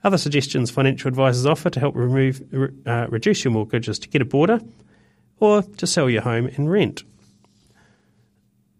Other 0.03 0.17
suggestions 0.17 0.71
financial 0.71 1.09
advisors 1.09 1.45
offer 1.45 1.69
to 1.69 1.79
help 1.79 1.95
remove, 1.95 2.41
uh, 2.87 3.05
reduce 3.09 3.43
your 3.43 3.53
mortgages 3.53 3.99
to 3.99 4.09
get 4.09 4.23
a 4.23 4.25
border 4.25 4.59
or 5.39 5.61
to 5.61 5.85
sell 5.85 6.09
your 6.09 6.23
home 6.23 6.47
and 6.57 6.71
rent. 6.71 7.03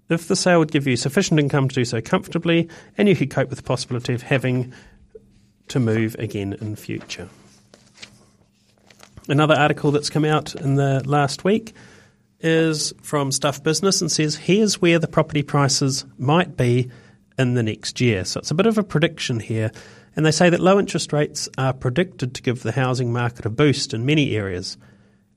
If 0.09 0.27
the 0.27 0.35
sale 0.35 0.59
would 0.59 0.71
give 0.71 0.87
you 0.87 0.97
sufficient 0.97 1.39
income 1.39 1.69
to 1.69 1.75
do 1.75 1.85
so 1.85 2.01
comfortably, 2.01 2.69
and 2.97 3.07
you 3.07 3.15
could 3.15 3.29
cope 3.29 3.49
with 3.49 3.59
the 3.59 3.63
possibility 3.63 4.13
of 4.13 4.23
having 4.23 4.73
to 5.73 5.79
move 5.79 6.15
again 6.19 6.53
in 6.61 6.75
future. 6.75 7.27
Another 9.27 9.55
article 9.55 9.89
that's 9.91 10.11
come 10.11 10.23
out 10.23 10.53
in 10.53 10.75
the 10.75 11.01
last 11.07 11.43
week 11.43 11.73
is 12.41 12.93
from 13.01 13.31
Stuff 13.31 13.63
Business 13.63 13.99
and 13.99 14.11
says 14.11 14.35
here's 14.35 14.79
where 14.79 14.99
the 14.99 15.07
property 15.07 15.41
prices 15.41 16.05
might 16.19 16.55
be 16.55 16.91
in 17.39 17.55
the 17.55 17.63
next 17.63 17.99
year. 17.99 18.23
So 18.23 18.39
it's 18.39 18.51
a 18.51 18.55
bit 18.55 18.67
of 18.67 18.77
a 18.77 18.83
prediction 18.83 19.39
here. 19.39 19.71
And 20.15 20.23
they 20.23 20.31
say 20.31 20.51
that 20.51 20.59
low 20.59 20.77
interest 20.77 21.11
rates 21.11 21.49
are 21.57 21.73
predicted 21.73 22.35
to 22.35 22.43
give 22.43 22.61
the 22.61 22.73
housing 22.73 23.11
market 23.11 23.47
a 23.47 23.49
boost 23.49 23.95
in 23.95 24.05
many 24.05 24.35
areas, 24.35 24.77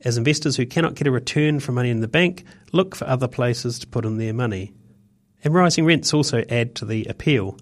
as 0.02 0.19
investors 0.19 0.57
who 0.57 0.66
cannot 0.66 0.97
get 0.97 1.07
a 1.07 1.11
return 1.11 1.61
for 1.61 1.73
money 1.73 1.88
in 1.88 2.00
the 2.00 2.09
bank 2.09 2.45
look 2.73 2.95
for 2.95 3.07
other 3.07 3.28
places 3.28 3.78
to 3.78 3.87
put 3.87 4.05
in 4.05 4.19
their 4.19 4.35
money. 4.35 4.75
And 5.43 5.55
rising 5.55 5.87
rents 5.87 6.12
also 6.12 6.45
add 6.50 6.75
to 6.75 6.85
the 6.85 7.07
appeal. 7.07 7.57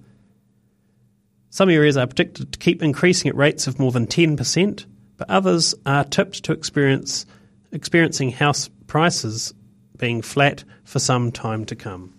Some 1.55 1.71
areas 1.71 1.97
are 1.97 2.09
predicted 2.09 2.53
to 2.53 2.59
keep 2.59 2.83
increasing 2.83 3.29
at 3.29 3.37
rates 3.37 3.69
of 3.69 3.79
more 3.79 3.93
than 3.93 4.09
10%, 4.09 4.87
but 5.17 5.31
others 5.31 5.73
are 5.87 6.03
tipped 6.03 6.43
to 6.43 6.53
experience 6.53 7.27
experiencing 7.71 8.33
house 8.33 8.69
prices 8.89 9.55
being 9.97 10.21
flat 10.21 10.65
for 10.83 10.99
some 10.99 11.31
time 11.31 11.65
to 11.67 11.77
come. 11.77 12.13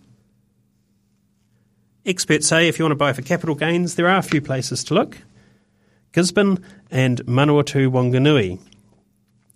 Experts 2.06 2.48
say 2.48 2.70
if 2.70 2.80
you 2.80 2.86
want 2.86 2.92
to 2.92 2.96
buy 2.96 3.12
for 3.12 3.24
capital 3.24 3.56
gains, 3.56 3.96
there 3.96 4.08
are 4.08 4.20
a 4.20 4.24
few 4.24 4.39
places 4.39 4.86
to 4.86 4.94
look 4.94 5.18
Gisborne 6.13 6.63
and 6.89 7.20
Manawatu 7.25 7.89
Wanganui. 7.89 8.54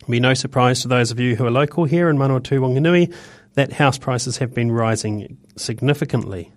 It'll 0.02 0.12
be 0.12 0.20
no 0.20 0.34
surprise 0.34 0.82
to 0.82 0.90
those 0.90 1.10
of 1.10 1.22
you 1.22 1.38
who 1.38 1.46
are 1.46 1.52
local 1.52 1.86
here 1.86 2.10
in 2.10 2.18
Manawatu 2.18 2.60
Wanganui 2.60 3.16
that 3.54 3.72
house 3.72 3.98
prices 3.98 4.40
have 4.40 4.54
been 4.54 4.74
rising 4.74 5.38
significantly. 5.56 6.52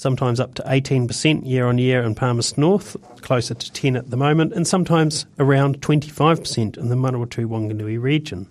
Sometimes 0.00 0.40
up 0.40 0.54
to 0.54 0.62
18% 0.62 1.46
year 1.46 1.66
on 1.66 1.76
year 1.76 2.02
in 2.02 2.14
Palmerston 2.14 2.62
North, 2.62 2.96
closer 3.20 3.52
to 3.52 3.70
10 3.70 3.96
at 3.96 4.08
the 4.08 4.16
moment, 4.16 4.54
and 4.54 4.66
sometimes 4.66 5.26
around 5.38 5.82
25% 5.82 6.78
in 6.78 6.88
the 6.88 6.94
Manawatu 6.94 7.44
Wanganui 7.44 8.00
region. 8.00 8.46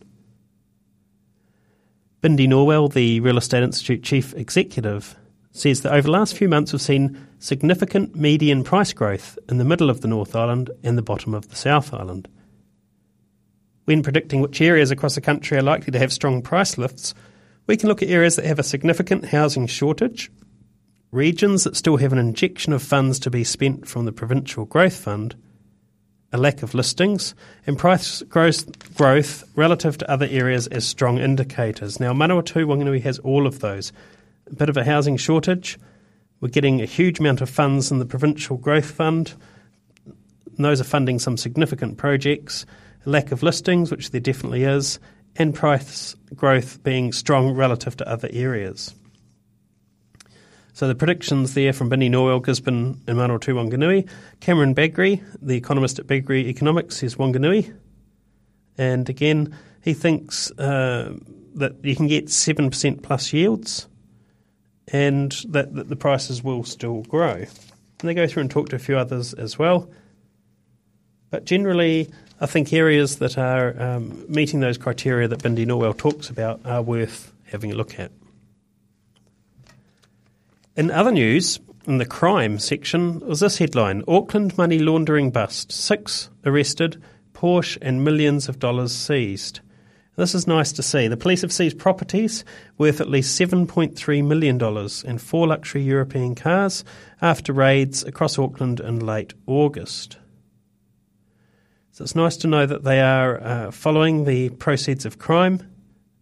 Bindi 2.22 2.48
Norwell, 2.48 2.94
the 2.94 3.20
Real 3.22 3.40
Estate 3.40 3.64
Institute 3.64 4.04
Chief 4.04 4.32
Executive, 4.36 5.16
says 5.52 5.82
that 5.82 5.92
over 5.92 6.04
the 6.04 6.12
last 6.12 6.38
few 6.38 6.48
months 6.48 6.72
we've 6.72 6.84
seen 6.84 7.18
significant 7.40 8.16
median 8.16 8.64
price 8.64 8.94
growth 8.94 9.40
in 9.50 9.58
the 9.58 9.66
middle 9.66 9.90
of 9.90 10.02
the 10.02 10.08
North 10.08 10.36
Island 10.36 10.70
and 10.84 11.00
the 11.00 11.02
bottom 11.02 11.34
of 11.34 11.50
the 11.50 11.56
South 11.56 11.96
Island. 11.96 12.28
When 13.86 14.04
predicting 14.04 14.42
which 14.42 14.62
areas 14.62 14.92
across 14.92 15.16
the 15.16 15.22
country 15.22 15.58
are 15.58 15.64
likely 15.64 15.90
to 15.94 16.00
have 16.00 16.14
strong 16.14 16.44
price 16.44 16.78
lifts, 16.78 17.16
we 17.66 17.76
can 17.76 17.90
look 17.90 18.04
at 18.04 18.10
areas 18.10 18.36
that 18.36 18.46
have 18.46 18.60
a 18.60 18.64
significant 18.64 19.26
housing 19.26 19.66
shortage, 19.66 20.30
regions 21.12 21.64
that 21.64 21.76
still 21.76 21.98
have 21.98 22.14
an 22.14 22.20
injection 22.20 22.74
of 22.74 22.84
funds 22.84 23.20
to 23.20 23.30
be 23.30 23.44
spent 23.44 23.88
from 23.88 24.06
the 24.06 24.12
Provincial 24.12 24.66
Growth 24.66 24.96
Fund, 24.96 25.36
a 26.32 26.38
lack 26.38 26.62
of 26.62 26.74
listings, 26.76 27.34
and 27.66 27.78
price 27.78 28.22
growth, 28.24 28.96
growth 28.96 29.44
relative 29.56 29.98
to 29.98 30.12
other 30.12 30.28
areas 30.30 30.68
as 30.68 30.86
strong 30.86 31.18
indicators. 31.18 32.00
Now, 32.00 32.14
Manawatu 32.14 32.66
Wanganui 32.66 33.02
has 33.02 33.18
all 33.20 33.48
of 33.48 33.60
those 33.60 33.92
a 34.52 34.56
bit 34.56 34.70
of 34.70 34.78
a 34.78 34.84
housing 34.84 35.18
shortage. 35.18 35.80
We're 36.42 36.50
getting 36.50 36.82
a 36.82 36.86
huge 36.86 37.20
amount 37.20 37.42
of 37.42 37.50
funds 37.50 37.92
in 37.92 38.00
the 38.00 38.06
Provincial 38.06 38.58
Growth 38.58 38.92
Fund. 38.92 39.34
And 40.56 40.66
those 40.66 40.82
are 40.82 40.86
funding 40.86 41.20
some 41.20 41.38
significant 41.38 41.98
projects. 41.98 42.66
A 43.06 43.10
lack 43.10 43.32
of 43.32 43.44
listings, 43.44 43.92
which 43.92 44.12
there 44.12 44.22
definitely 44.22 44.64
is, 44.64 45.00
and 45.36 45.54
price 45.54 46.16
growth 46.36 46.82
being 46.84 47.12
strong 47.12 47.54
relative 47.54 47.96
to 47.98 48.08
other 48.10 48.30
areas. 48.32 48.94
So 50.74 50.88
the 50.88 50.96
predictions 50.96 51.54
there 51.54 51.74
from 51.74 51.90
Bindi 51.90 52.10
Norwell, 52.10 52.44
Gisborne 52.44 53.02
and 53.08 53.18
Manawatu 53.18 53.54
Wanganui. 53.54 54.10
Cameron 54.40 54.76
Bagrie, 54.76 55.24
the 55.42 55.58
economist 55.58 56.00
at 56.00 56.08
Bagrie 56.08 56.46
Economics, 56.46 56.98
says 56.98 57.16
Wanganui. 57.16 57.74
And 58.78 59.10
again, 59.10 59.56
he 59.84 59.94
thinks 59.94 60.52
uh, 60.52 61.14
that 61.56 61.84
you 61.84 61.96
can 61.96 62.08
get 62.08 62.28
7% 62.28 63.04
plus 63.04 63.34
yields 63.34 63.88
and 64.92 65.32
that, 65.50 65.74
that 65.76 65.90
the 65.90 65.96
prices 65.96 66.44
will 66.44 66.64
still 66.64 67.02
grow. 67.04 67.34
And 67.34 67.48
they 68.08 68.14
go 68.14 68.28
through 68.28 68.42
and 68.42 68.52
talk 68.52 68.70
to 68.70 68.76
a 68.76 68.80
few 68.80 68.98
others 68.98 69.34
as 69.34 69.60
well. 69.60 69.90
But 71.30 71.46
generally, 71.46 72.10
I 72.40 72.46
think 72.46 72.72
areas 72.74 73.18
that 73.18 73.38
are 73.38 73.80
um, 73.82 74.26
meeting 74.30 74.62
those 74.62 74.78
criteria 74.78 75.28
that 75.28 75.40
Bindi 75.40 75.66
Norwell 75.66 75.98
talks 75.98 76.30
about 76.30 76.62
are 76.66 76.82
worth 76.82 77.34
having 77.46 77.72
a 77.72 77.76
look 77.76 78.00
at. 78.00 78.12
In 80.80 80.92
other 80.92 81.12
news, 81.12 81.60
in 81.88 81.98
the 81.98 82.06
crime 82.06 82.58
section, 82.58 83.20
was 83.20 83.42
this 83.42 83.58
headline 83.58 84.02
Auckland 84.08 84.58
money 84.58 84.80
laundering 84.80 85.30
bust, 85.30 85.74
six 85.74 86.30
arrested, 86.46 87.04
Porsche 87.34 87.78
and 87.82 88.06
millions 88.06 88.48
of 88.48 88.60
dollars 88.60 88.96
seized. 88.96 89.60
This 90.16 90.34
is 90.34 90.48
nice 90.48 90.72
to 90.72 90.82
see. 90.82 91.10
The 91.10 91.18
police 91.18 91.42
have 91.42 91.52
seized 91.52 91.80
properties 91.80 92.46
worth 92.78 93.02
at 93.02 93.10
least 93.10 93.38
$7.3 93.38 94.24
million 94.26 94.64
and 94.64 95.22
four 95.22 95.48
luxury 95.48 95.82
European 95.84 96.34
cars 96.34 96.86
after 97.22 97.52
raids 97.52 98.06
across 98.06 98.40
Auckland 98.40 98.80
in 98.80 99.06
late 99.06 99.34
August. 99.48 100.16
So 101.92 102.06
it's 102.06 102.16
nice 102.16 102.38
to 102.38 102.48
know 102.48 102.66
that 102.66 102.86
they 102.86 103.02
are 103.02 103.44
uh, 103.44 103.72
following 103.72 104.24
the 104.24 104.48
proceeds 104.52 105.06
of 105.06 105.20
crime 105.20 105.60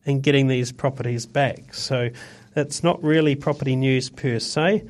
and 0.07 0.23
getting 0.23 0.47
these 0.47 0.71
properties 0.71 1.25
back. 1.25 1.73
So 1.73 2.09
it's 2.55 2.83
not 2.83 3.03
really 3.03 3.35
property 3.35 3.75
news 3.75 4.09
per 4.09 4.39
se, 4.39 4.83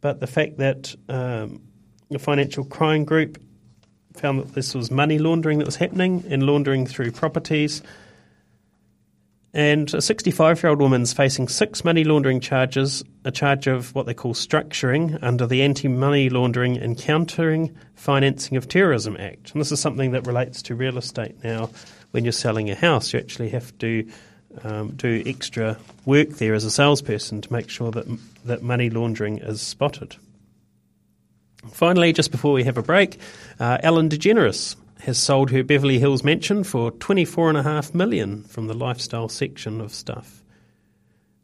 but 0.00 0.18
the 0.18 0.26
fact 0.26 0.58
that 0.58 0.94
um, 1.08 1.62
the 2.10 2.18
financial 2.18 2.64
crime 2.64 3.04
group 3.04 3.40
found 4.14 4.40
that 4.40 4.54
this 4.54 4.74
was 4.74 4.90
money 4.90 5.18
laundering 5.18 5.58
that 5.58 5.66
was 5.66 5.76
happening 5.76 6.24
and 6.28 6.42
laundering 6.42 6.86
through 6.86 7.12
properties– 7.12 7.82
and 9.54 9.92
a 9.92 10.00
65 10.00 10.62
year 10.62 10.70
old 10.70 10.80
woman's 10.80 11.12
facing 11.12 11.48
six 11.48 11.84
money 11.84 12.04
laundering 12.04 12.40
charges, 12.40 13.04
a 13.24 13.30
charge 13.30 13.66
of 13.66 13.94
what 13.94 14.06
they 14.06 14.14
call 14.14 14.34
structuring 14.34 15.18
under 15.22 15.46
the 15.46 15.62
Anti 15.62 15.88
Money 15.88 16.30
Laundering 16.30 16.78
and 16.78 16.96
Countering 16.96 17.76
Financing 17.94 18.56
of 18.56 18.68
Terrorism 18.68 19.16
Act. 19.18 19.52
And 19.52 19.60
this 19.60 19.70
is 19.70 19.80
something 19.80 20.12
that 20.12 20.26
relates 20.26 20.62
to 20.62 20.74
real 20.74 20.96
estate 20.96 21.44
now. 21.44 21.70
When 22.12 22.24
you're 22.24 22.32
selling 22.32 22.70
a 22.70 22.74
house, 22.74 23.12
you 23.12 23.18
actually 23.18 23.50
have 23.50 23.76
to 23.78 24.06
um, 24.64 24.92
do 24.92 25.22
extra 25.26 25.78
work 26.04 26.30
there 26.30 26.54
as 26.54 26.64
a 26.64 26.70
salesperson 26.70 27.40
to 27.40 27.52
make 27.52 27.68
sure 27.68 27.90
that, 27.90 28.06
that 28.44 28.62
money 28.62 28.90
laundering 28.90 29.38
is 29.38 29.60
spotted. 29.60 30.16
Finally, 31.70 32.12
just 32.12 32.30
before 32.30 32.52
we 32.52 32.64
have 32.64 32.76
a 32.76 32.82
break, 32.82 33.18
uh, 33.60 33.78
Ellen 33.82 34.08
DeGeneres 34.08 34.76
has 35.00 35.18
sold 35.18 35.50
her 35.50 35.62
Beverly 35.62 35.98
Hills 35.98 36.24
mansion 36.24 36.64
for 36.64 36.90
24.5 36.92 37.94
million 37.94 38.44
from 38.44 38.66
the 38.66 38.74
lifestyle 38.74 39.28
section 39.28 39.80
of 39.80 39.92
stuff. 39.92 40.42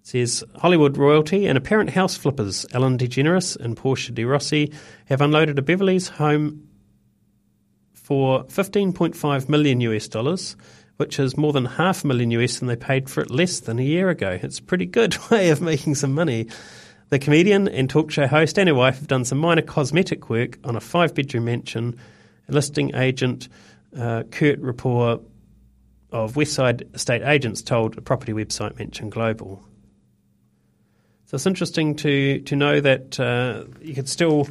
It 0.03 0.07
says 0.09 0.45
Hollywood 0.57 0.97
royalty 0.97 1.47
and 1.47 1.59
apparent 1.59 1.91
house 1.91 2.17
flippers 2.17 2.67
Ellen 2.73 2.99
DeGeneres 2.99 3.57
and 3.57 3.77
Portia 3.77 4.13
de 4.13 4.25
Rossi 4.25 4.73
have 5.07 5.21
unloaded 5.21 5.59
a 5.59 5.63
Beverly's 5.63 6.09
home 6.09 6.69
for 7.95 8.45
15.5 8.45 9.49
million 9.49 9.81
US 9.83 10.09
dollars, 10.09 10.57
which 10.99 11.19
is 11.19 11.37
more 11.37 11.53
than 11.53 11.65
half 11.65 12.05
a 12.05 12.07
million 12.07 12.31
US 12.33 12.59
than 12.59 12.69
they 12.69 12.77
paid 12.77 13.09
for 13.09 13.23
it 13.23 13.31
less 13.31 13.61
than 13.61 13.79
a 13.79 13.83
year 13.83 14.11
ago. 14.11 14.39
It's 14.43 14.59
a 14.59 14.63
pretty 14.63 14.87
good 14.87 15.17
way 15.31 15.49
of 15.49 15.63
making 15.63 15.95
some 15.95 16.13
money. 16.13 16.49
The 17.09 17.19
comedian 17.19 17.69
and 17.69 17.89
talk 17.89 18.11
show 18.11 18.27
host 18.27 18.59
and 18.59 18.69
her 18.69 18.75
wife 18.75 18.99
have 18.99 19.07
done 19.07 19.25
some 19.25 19.39
minor 19.39 19.63
cosmetic 19.63 20.29
work 20.29 20.59
on 20.65 20.77
a 20.77 20.81
five 20.81 21.15
bedroom 21.15 21.47
mansion 21.47 21.99
listing 22.49 22.95
agent 22.95 23.49
uh, 23.97 24.25
Kurt 24.31 24.59
Rapport 24.59 25.21
of 26.11 26.35
Westside 26.35 26.95
Estate 26.95 27.23
Agents 27.23 27.63
told 27.63 27.97
a 27.97 28.01
property 28.01 28.33
website 28.33 28.79
Mansion 28.79 29.09
Global. 29.09 29.63
So 31.27 31.37
it's 31.37 31.47
interesting 31.47 31.95
to 31.97 32.41
to 32.41 32.57
know 32.57 32.81
that 32.81 33.21
uh, 33.21 33.65
you 33.81 33.95
could 33.95 34.09
still, 34.09 34.49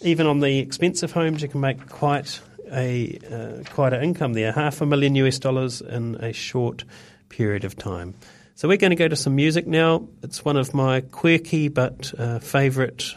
even 0.00 0.26
on 0.26 0.40
the 0.40 0.58
expensive 0.58 1.12
homes, 1.12 1.42
you 1.42 1.48
can 1.48 1.60
make 1.60 1.88
quite 1.88 2.40
a 2.72 3.18
uh, 3.30 3.70
quite 3.70 3.92
an 3.92 4.02
income 4.02 4.32
there, 4.32 4.52
half 4.52 4.80
a 4.80 4.86
million 4.86 5.14
US 5.16 5.38
dollars 5.38 5.80
in 5.80 6.16
a 6.16 6.32
short 6.32 6.84
period 7.28 7.64
of 7.64 7.76
time. 7.76 8.14
So 8.54 8.68
we're 8.68 8.76
going 8.76 8.90
to 8.90 8.96
go 8.96 9.08
to 9.08 9.16
some 9.16 9.34
music 9.34 9.66
now. 9.66 10.06
It's 10.22 10.44
one 10.44 10.56
of 10.56 10.74
my 10.74 11.00
quirky 11.00 11.68
but 11.68 12.12
uh, 12.18 12.38
favourite 12.38 13.14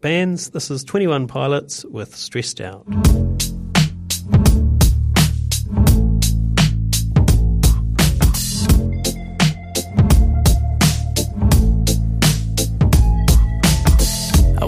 bands. 0.00 0.50
This 0.50 0.70
is 0.70 0.84
Twenty 0.84 1.06
One 1.06 1.26
Pilots 1.26 1.84
with 1.84 2.14
Stressed 2.14 2.60
Out. 2.60 2.86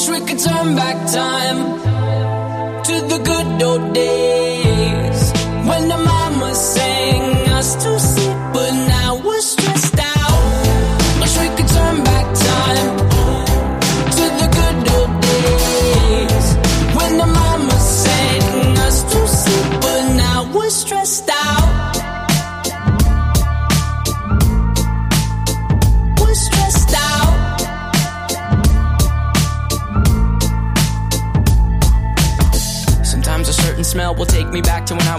Wish 0.00 0.08
we 0.08 0.26
could 0.26 0.38
turn 0.38 0.76
back 0.76 0.96
time 1.12 1.60
to 2.84 2.94
the 3.10 3.18
good 3.22 3.62
old 3.62 3.92
days 3.92 4.39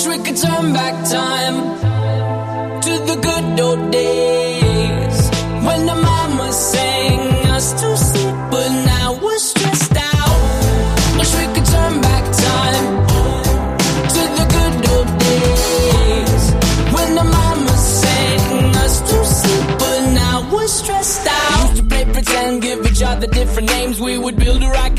Wish 0.00 0.16
we 0.16 0.24
could 0.24 0.36
turn 0.36 0.72
back 0.72 0.94
time 1.10 1.56
to 2.80 2.90
the 3.04 3.20
good 3.20 3.60
old 3.60 3.90
days 3.92 4.29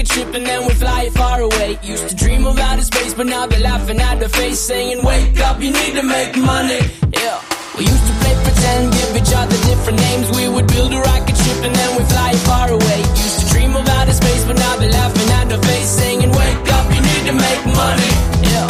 a 0.02 0.06
ship 0.06 0.34
and 0.34 0.46
then 0.46 0.66
we'd 0.66 0.78
fly 0.78 1.10
far 1.10 1.42
away. 1.42 1.80
Used 1.84 2.10
to 2.10 2.16
dream 2.16 2.46
of 2.46 2.58
outer 2.58 2.84
space, 2.84 3.14
but 3.14 3.28
now 3.28 3.46
they're 3.48 3.60
laughing 3.60 4.00
at 4.00 4.20
the 4.20 4.30
face, 4.30 4.60
saying, 4.60 5.04
Wake 5.04 5.40
up, 5.48 5.62
you 5.62 5.72
need 5.72 5.94
to 6.00 6.04
make 6.04 6.36
money. 6.38 6.82
Yeah. 7.22 7.38
We 7.78 7.84
used 7.86 8.08
to 8.10 8.14
play 8.22 8.36
pretend, 8.46 8.94
give 8.94 9.12
each 9.20 9.34
other 9.42 9.58
different 9.70 10.00
names. 10.00 10.26
We 10.38 10.48
would 10.54 10.68
build 10.68 10.92
a 10.94 11.00
rocket 11.00 11.38
ship 11.38 11.60
and 11.68 11.76
then 11.76 11.92
we 11.98 12.04
fly 12.14 12.32
far 12.50 12.68
away. 12.70 13.00
Used 13.26 13.40
to 13.42 13.46
dream 13.54 13.76
of 13.76 13.88
outer 13.88 14.14
space, 14.14 14.44
but 14.46 14.58
now 14.58 14.76
they're 14.78 14.92
laughing 15.02 15.30
at 15.40 15.48
the 15.54 15.60
face, 15.68 15.90
saying, 16.00 16.30
Wake 16.30 16.68
up, 16.78 16.86
you 16.96 17.02
need 17.12 17.24
to 17.32 17.36
make 17.46 17.64
money. 17.84 18.12
Yeah. 18.52 18.68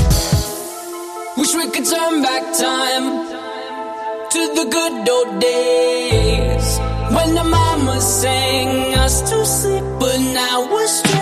Wish 1.38 1.54
we 1.56 1.65
could 1.74 1.88
turn 1.96 2.22
back 2.22 2.44
time 2.67 3.06
to 4.34 4.41
the 4.60 4.65
good 4.76 5.10
old 5.10 5.41
days 5.41 6.67
when 7.15 7.36
the 7.36 7.44
mama 7.44 8.00
sang 8.00 8.94
us 8.96 9.22
to 9.30 9.46
sleep, 9.46 9.84
but 10.00 10.17
now 10.20 10.72
we're 10.72 10.88
stressed 10.88 11.21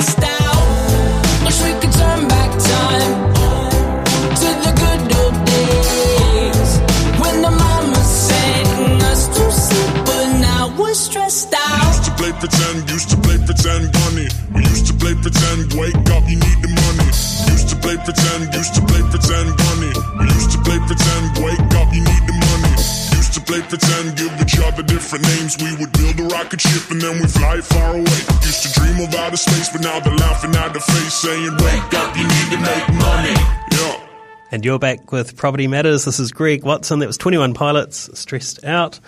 pretend, 15.50 15.74
wake 15.80 16.10
up, 16.14 16.24
you 16.30 16.36
need 16.36 16.60
the 16.62 16.70
money. 16.70 17.10
Used 17.50 17.70
to 17.70 17.76
play 17.78 17.98
pretend, 17.98 18.54
used 18.54 18.74
to 18.76 18.82
play 18.86 19.02
pretend, 19.10 19.50
bunny. 19.58 19.94
We 20.20 20.26
used 20.34 20.52
to 20.52 20.60
play 20.62 20.78
pretend, 20.86 21.26
wake 21.42 21.74
up, 21.74 21.90
you 21.94 22.02
need 22.06 22.24
the 22.30 22.36
money. 22.38 22.74
Used 23.18 23.34
to 23.34 23.42
play 23.42 23.62
pretend, 23.62 24.18
give 24.18 24.34
each 24.42 24.60
other 24.60 24.84
different 24.84 25.26
names. 25.26 25.58
We 25.58 25.76
would 25.78 25.92
build 25.94 26.20
a 26.20 26.26
rocket 26.36 26.62
ship 26.62 26.92
and 26.92 27.02
then 27.02 27.20
we 27.20 27.26
fly 27.28 27.62
far 27.62 27.94
away. 27.94 28.20
Used 28.46 28.64
to 28.64 28.70
dream 28.80 29.00
of 29.02 29.14
outer 29.16 29.38
space, 29.38 29.70
but 29.70 29.82
now 29.82 30.00
they're 30.00 30.16
laughing 30.16 30.56
at 30.56 30.74
the 30.74 30.80
face, 30.80 31.14
saying, 31.14 31.54
Wake 31.58 31.94
up, 31.98 32.16
you 32.16 32.26
need 32.28 32.48
to 32.54 32.60
make 32.62 32.88
money. 33.02 33.36
Yeah. 33.74 34.08
And 34.52 34.66
you're 34.66 34.80
back 34.80 35.12
with 35.12 35.36
Property 35.36 35.68
Matters. 35.68 36.06
This 36.06 36.20
is 36.20 36.32
Greg 36.32 36.64
Watson. 36.64 37.00
That 37.00 37.08
was 37.08 37.18
21 37.18 37.54
Pilots, 37.54 38.10
Stressed 38.18 38.64
Out. 38.66 39.00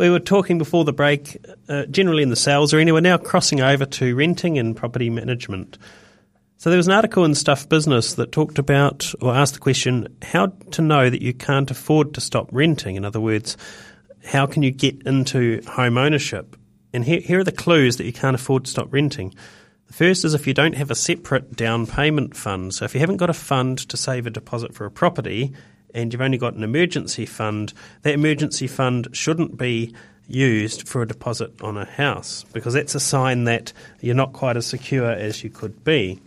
We 0.00 0.08
were 0.08 0.18
talking 0.18 0.56
before 0.56 0.86
the 0.86 0.94
break, 0.94 1.36
uh, 1.68 1.84
generally 1.84 2.22
in 2.22 2.30
the 2.30 2.34
sales 2.36 2.72
arena. 2.72 2.94
We're 2.94 3.00
now 3.00 3.18
crossing 3.18 3.60
over 3.60 3.84
to 3.84 4.16
renting 4.16 4.58
and 4.58 4.74
property 4.74 5.10
management. 5.10 5.76
So 6.56 6.70
there 6.70 6.78
was 6.78 6.86
an 6.86 6.94
article 6.94 7.26
in 7.26 7.34
Stuff 7.34 7.68
Business 7.68 8.14
that 8.14 8.32
talked 8.32 8.58
about 8.58 9.12
or 9.20 9.34
asked 9.34 9.52
the 9.52 9.60
question 9.60 10.08
how 10.22 10.46
to 10.70 10.80
know 10.80 11.10
that 11.10 11.20
you 11.20 11.34
can't 11.34 11.70
afford 11.70 12.14
to 12.14 12.22
stop 12.22 12.48
renting. 12.50 12.96
In 12.96 13.04
other 13.04 13.20
words, 13.20 13.58
how 14.24 14.46
can 14.46 14.62
you 14.62 14.70
get 14.70 15.02
into 15.02 15.60
home 15.68 15.98
ownership? 15.98 16.56
And 16.94 17.04
here, 17.04 17.20
here 17.20 17.40
are 17.40 17.44
the 17.44 17.52
clues 17.52 17.98
that 17.98 18.06
you 18.06 18.12
can't 18.14 18.34
afford 18.34 18.64
to 18.64 18.70
stop 18.70 18.90
renting. 18.90 19.34
The 19.88 19.92
first 19.92 20.24
is 20.24 20.32
if 20.32 20.46
you 20.46 20.54
don't 20.54 20.76
have 20.76 20.90
a 20.90 20.94
separate 20.94 21.56
down 21.56 21.86
payment 21.86 22.34
fund. 22.34 22.72
So 22.72 22.86
if 22.86 22.94
you 22.94 23.00
haven't 23.00 23.18
got 23.18 23.28
a 23.28 23.34
fund 23.34 23.76
to 23.90 23.98
save 23.98 24.26
a 24.26 24.30
deposit 24.30 24.72
for 24.72 24.86
a 24.86 24.90
property 24.90 25.52
and 25.94 26.12
you've 26.12 26.22
only 26.22 26.38
got 26.38 26.54
an 26.54 26.64
emergency 26.64 27.26
fund, 27.26 27.72
that 28.02 28.14
emergency 28.14 28.66
fund 28.66 29.08
shouldn't 29.12 29.56
be 29.56 29.94
used 30.26 30.88
for 30.88 31.02
a 31.02 31.06
deposit 31.06 31.60
on 31.60 31.76
a 31.76 31.84
house 31.84 32.44
because 32.52 32.74
that's 32.74 32.94
a 32.94 33.00
sign 33.00 33.44
that 33.44 33.72
you're 34.00 34.14
not 34.14 34.32
quite 34.32 34.56
as 34.56 34.66
secure 34.66 35.10
as 35.10 35.42
you 35.42 35.50
could 35.50 35.82
be. 35.84 36.20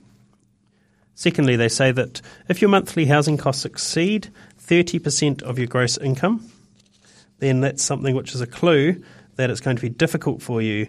Secondly, 1.15 1.55
they 1.55 1.69
say 1.69 1.91
that 1.91 2.21
if 2.49 2.61
your 2.61 2.69
monthly 2.69 3.05
housing 3.05 3.37
costs 3.37 3.65
exceed 3.65 4.29
30% 4.59 5.41
of 5.43 5.57
your 5.57 5.67
gross 5.67 5.97
income, 5.97 6.49
then 7.39 7.61
that's 7.61 7.83
something 7.83 8.15
which 8.15 8.33
is 8.33 8.41
a 8.41 8.47
clue 8.47 9.01
that 9.35 9.49
it's 9.49 9.61
going 9.61 9.75
to 9.75 9.81
be 9.81 9.89
difficult 9.89 10.41
for 10.41 10.61
you 10.61 10.87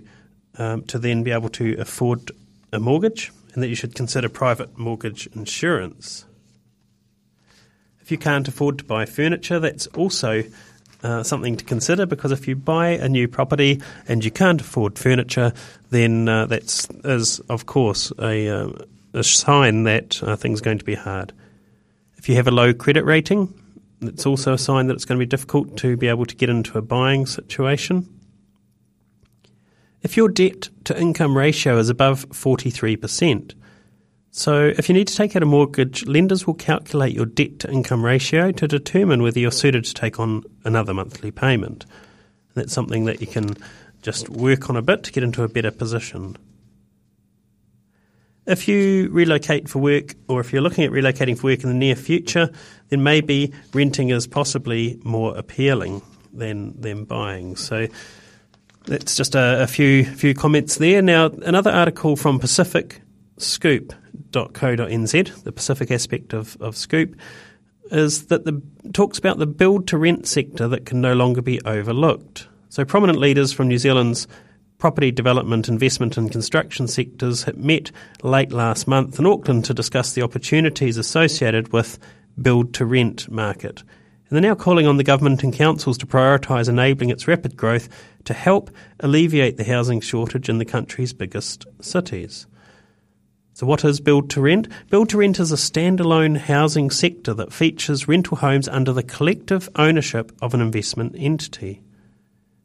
um, 0.58 0.82
to 0.84 0.98
then 0.98 1.22
be 1.22 1.30
able 1.30 1.48
to 1.50 1.76
afford 1.78 2.30
a 2.72 2.80
mortgage 2.80 3.32
and 3.54 3.62
that 3.62 3.68
you 3.68 3.74
should 3.74 3.94
consider 3.94 4.28
private 4.28 4.76
mortgage 4.78 5.26
insurance. 5.28 6.24
If 8.04 8.10
you 8.10 8.18
can't 8.18 8.46
afford 8.46 8.76
to 8.80 8.84
buy 8.84 9.06
furniture, 9.06 9.58
that's 9.58 9.86
also 9.86 10.44
uh, 11.02 11.22
something 11.22 11.56
to 11.56 11.64
consider 11.64 12.04
because 12.04 12.32
if 12.32 12.46
you 12.46 12.54
buy 12.54 12.88
a 12.88 13.08
new 13.08 13.26
property 13.26 13.80
and 14.06 14.22
you 14.22 14.30
can't 14.30 14.60
afford 14.60 14.98
furniture, 14.98 15.54
then 15.88 16.28
uh, 16.28 16.44
that's 16.44 16.86
is 17.02 17.40
of 17.48 17.64
course 17.64 18.12
a, 18.18 18.46
uh, 18.46 18.68
a 19.14 19.24
sign 19.24 19.84
that 19.84 20.22
uh, 20.22 20.36
things 20.36 20.60
are 20.60 20.64
going 20.64 20.76
to 20.76 20.84
be 20.84 20.94
hard. 20.94 21.32
If 22.18 22.28
you 22.28 22.34
have 22.34 22.46
a 22.46 22.50
low 22.50 22.74
credit 22.74 23.06
rating, 23.06 23.54
it's 24.02 24.26
also 24.26 24.52
a 24.52 24.58
sign 24.58 24.88
that 24.88 24.94
it's 24.94 25.06
going 25.06 25.18
to 25.18 25.24
be 25.24 25.28
difficult 25.28 25.78
to 25.78 25.96
be 25.96 26.08
able 26.08 26.26
to 26.26 26.36
get 26.36 26.50
into 26.50 26.76
a 26.76 26.82
buying 26.82 27.24
situation. 27.24 28.06
If 30.02 30.18
your 30.18 30.28
debt 30.28 30.68
to 30.84 31.00
income 31.00 31.38
ratio 31.38 31.78
is 31.78 31.88
above 31.88 32.28
43%, 32.28 33.54
so 34.36 34.72
if 34.76 34.88
you 34.88 34.94
need 34.94 35.06
to 35.06 35.14
take 35.14 35.36
out 35.36 35.44
a 35.44 35.46
mortgage, 35.46 36.04
lenders 36.06 36.44
will 36.44 36.54
calculate 36.54 37.14
your 37.14 37.24
debt 37.24 37.60
to 37.60 37.70
income 37.70 38.04
ratio 38.04 38.50
to 38.50 38.66
determine 38.66 39.22
whether 39.22 39.38
you're 39.38 39.52
suited 39.52 39.84
to 39.84 39.94
take 39.94 40.18
on 40.18 40.42
another 40.64 40.92
monthly 40.92 41.30
payment. 41.30 41.86
That's 42.54 42.72
something 42.72 43.04
that 43.04 43.20
you 43.20 43.28
can 43.28 43.56
just 44.02 44.28
work 44.28 44.68
on 44.68 44.76
a 44.76 44.82
bit 44.82 45.04
to 45.04 45.12
get 45.12 45.22
into 45.22 45.44
a 45.44 45.48
better 45.48 45.70
position. 45.70 46.36
If 48.44 48.66
you 48.66 49.08
relocate 49.10 49.68
for 49.68 49.78
work, 49.78 50.16
or 50.26 50.40
if 50.40 50.52
you're 50.52 50.62
looking 50.62 50.82
at 50.82 50.90
relocating 50.90 51.38
for 51.38 51.44
work 51.44 51.62
in 51.62 51.68
the 51.68 51.74
near 51.76 51.94
future, 51.94 52.50
then 52.88 53.04
maybe 53.04 53.52
renting 53.72 54.08
is 54.08 54.26
possibly 54.26 55.00
more 55.04 55.36
appealing 55.36 56.02
than 56.32 56.78
than 56.80 57.04
buying. 57.04 57.54
So 57.54 57.86
That's 58.86 59.16
just 59.16 59.36
a, 59.36 59.62
a 59.62 59.68
few 59.68 60.04
few 60.04 60.34
comments 60.34 60.76
there. 60.76 61.00
Now, 61.02 61.26
another 61.26 61.70
article 61.70 62.16
from 62.16 62.40
Pacific 62.40 63.00
Scoop.co.nz, 64.34 65.44
the 65.44 65.52
Pacific 65.52 65.90
aspect 65.90 66.32
of, 66.32 66.56
of 66.60 66.76
Scoop, 66.76 67.16
is 67.92 68.26
that 68.26 68.44
the 68.44 68.60
talks 68.92 69.18
about 69.18 69.38
the 69.38 69.46
build 69.46 69.86
to 69.88 69.98
rent 69.98 70.26
sector 70.26 70.66
that 70.68 70.86
can 70.86 71.00
no 71.00 71.12
longer 71.14 71.40
be 71.40 71.60
overlooked. 71.64 72.48
So 72.68 72.84
prominent 72.84 73.18
leaders 73.18 73.52
from 73.52 73.68
New 73.68 73.78
Zealand's 73.78 74.26
property 74.78 75.12
development, 75.12 75.68
investment 75.68 76.16
and 76.16 76.32
construction 76.32 76.88
sectors 76.88 77.46
met 77.56 77.92
late 78.22 78.50
last 78.50 78.88
month 78.88 79.18
in 79.18 79.26
Auckland 79.26 79.64
to 79.66 79.74
discuss 79.74 80.14
the 80.14 80.22
opportunities 80.22 80.96
associated 80.96 81.72
with 81.72 81.98
build 82.40 82.74
to 82.74 82.84
rent 82.84 83.30
market. 83.30 83.82
And 84.28 84.30
they're 84.30 84.50
now 84.50 84.56
calling 84.56 84.86
on 84.86 84.96
the 84.96 85.04
government 85.04 85.44
and 85.44 85.52
councils 85.52 85.98
to 85.98 86.06
prioritise 86.06 86.68
enabling 86.68 87.10
its 87.10 87.28
rapid 87.28 87.56
growth 87.56 87.88
to 88.24 88.34
help 88.34 88.70
alleviate 89.00 89.58
the 89.58 89.64
housing 89.64 90.00
shortage 90.00 90.48
in 90.48 90.58
the 90.58 90.64
country's 90.64 91.12
biggest 91.12 91.66
cities. 91.80 92.46
So, 93.56 93.68
what 93.68 93.84
is 93.84 94.00
Build 94.00 94.30
to 94.30 94.40
Rent? 94.40 94.66
Build 94.90 95.10
to 95.10 95.18
Rent 95.18 95.38
is 95.38 95.52
a 95.52 95.56
standalone 95.56 96.36
housing 96.36 96.90
sector 96.90 97.32
that 97.34 97.52
features 97.52 98.08
rental 98.08 98.36
homes 98.36 98.66
under 98.66 98.92
the 98.92 99.04
collective 99.04 99.68
ownership 99.76 100.32
of 100.42 100.54
an 100.54 100.60
investment 100.60 101.14
entity. 101.16 101.80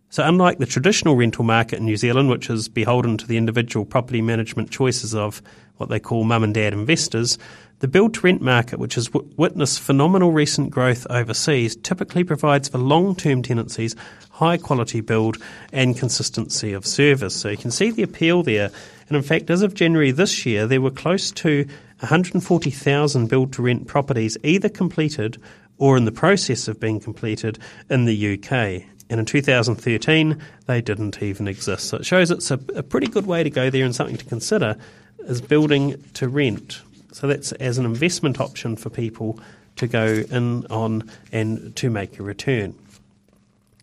So, 0.10 0.24
unlike 0.24 0.58
the 0.58 0.66
traditional 0.66 1.16
rental 1.16 1.44
market 1.44 1.78
in 1.78 1.86
New 1.86 1.96
Zealand, 1.96 2.32
which 2.32 2.50
is 2.50 2.68
beholden 2.68 3.18
to 3.20 3.28
the 3.28 3.38
individual 3.38 3.86
property 3.86 4.24
management 4.24 4.72
choices 4.72 5.14
of 5.14 5.44
what 5.80 5.90
they 5.90 6.00
call 6.00 6.24
mum 6.24 6.44
and 6.44 6.54
dad 6.54 6.74
investors, 6.74 7.38
the 7.80 7.88
build 7.88 8.14
to 8.14 8.22
rent 8.22 8.42
market, 8.42 8.80
which 8.80 8.96
has 8.96 9.08
w- 9.08 9.34
witnessed 9.38 9.80
phenomenal 9.80 10.32
recent 10.32 10.70
growth 10.70 11.08
overseas, 11.10 11.76
typically 11.78 12.24
provides 12.24 12.68
for 12.68 12.78
long 12.78 13.16
term 13.16 13.42
tenancies, 13.42 13.96
high 14.32 14.58
quality 14.58 15.02
build, 15.02 15.38
and 15.72 15.98
consistency 15.98 16.74
of 16.74 16.86
service. 16.86 17.36
So, 17.36 17.50
you 17.50 17.58
can 17.58 17.72
see 17.72 17.92
the 17.92 18.04
appeal 18.04 18.44
there. 18.44 18.70
And 19.08 19.16
in 19.16 19.24
fact, 19.24 19.50
as 19.50 19.62
of 19.62 19.74
January 19.74 20.12
this 20.12 20.46
year, 20.46 20.68
there 20.68 20.82
were 20.82 20.92
close 20.92 21.32
to 21.32 21.66
140,000 22.00 23.28
build 23.28 23.54
to 23.54 23.62
rent 23.62 23.88
properties 23.88 24.38
either 24.44 24.70
completed 24.70 25.42
or 25.78 25.98
in 25.98 26.06
the 26.06 26.12
process 26.12 26.68
of 26.68 26.80
being 26.80 27.00
completed 27.00 27.58
in 27.90 28.06
the 28.06 28.34
UK. 28.34 28.84
And 29.10 29.20
in 29.20 29.26
2013, 29.26 30.40
they 30.68 30.82
didn't 30.82 31.22
even 31.24 31.48
exist. 31.48 31.88
So 31.88 31.98
it 31.98 32.06
shows 32.06 32.30
it's 32.30 32.52
a, 32.52 32.60
a 32.76 32.84
pretty 32.84 33.08
good 33.08 33.26
way 33.26 33.44
to 33.44 33.50
go 33.50 33.70
there 33.70 33.84
and 33.84 33.96
something 33.96 34.18
to 34.18 34.26
consider 34.26 34.78
is 35.26 35.42
building 35.42 36.04
to 36.16 36.28
rent. 36.28 36.82
So 37.12 37.28
that's 37.28 37.52
as 37.54 37.78
an 37.78 37.86
investment 37.86 38.40
option 38.40 38.76
for 38.76 38.90
people 38.90 39.40
to 39.78 39.88
go 39.88 40.06
in 40.06 40.66
on 40.68 41.10
and 41.32 41.76
to 41.78 41.90
make 41.90 42.20
a 42.20 42.24
return. 42.24 42.76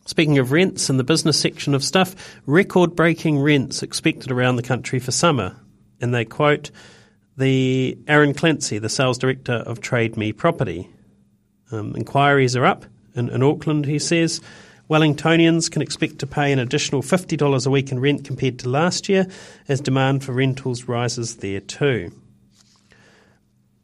Speaking 0.06 0.38
of 0.38 0.52
rents 0.52 0.88
in 0.88 0.98
the 0.98 1.04
business 1.04 1.38
section 1.38 1.74
of 1.74 1.82
stuff, 1.82 2.38
record 2.46 2.94
breaking 2.94 3.40
rents 3.40 3.82
expected 3.82 4.30
around 4.30 4.56
the 4.56 4.62
country 4.62 5.00
for 5.00 5.10
summer. 5.10 5.56
And 6.00 6.14
they 6.14 6.24
quote 6.24 6.70
the 7.36 7.98
Aaron 8.06 8.32
Clancy, 8.32 8.78
the 8.78 8.88
sales 8.88 9.18
director 9.18 9.54
of 9.54 9.80
Trade 9.80 10.16
Me 10.16 10.32
Property. 10.32 10.88
Um, 11.72 11.96
inquiries 11.96 12.54
are 12.54 12.64
up 12.64 12.84
in, 13.14 13.28
in 13.30 13.42
Auckland, 13.42 13.86
he 13.86 13.98
says. 13.98 14.40
Wellingtonians 14.88 15.70
can 15.70 15.82
expect 15.82 16.18
to 16.20 16.26
pay 16.26 16.52
an 16.52 16.58
additional 16.58 17.02
$50 17.02 17.66
a 17.66 17.70
week 17.70 17.90
in 17.90 17.98
rent 17.98 18.24
compared 18.24 18.58
to 18.60 18.68
last 18.68 19.08
year 19.08 19.26
as 19.68 19.80
demand 19.80 20.24
for 20.24 20.32
rentals 20.32 20.84
rises 20.84 21.36
there 21.36 21.60
too. 21.60 22.12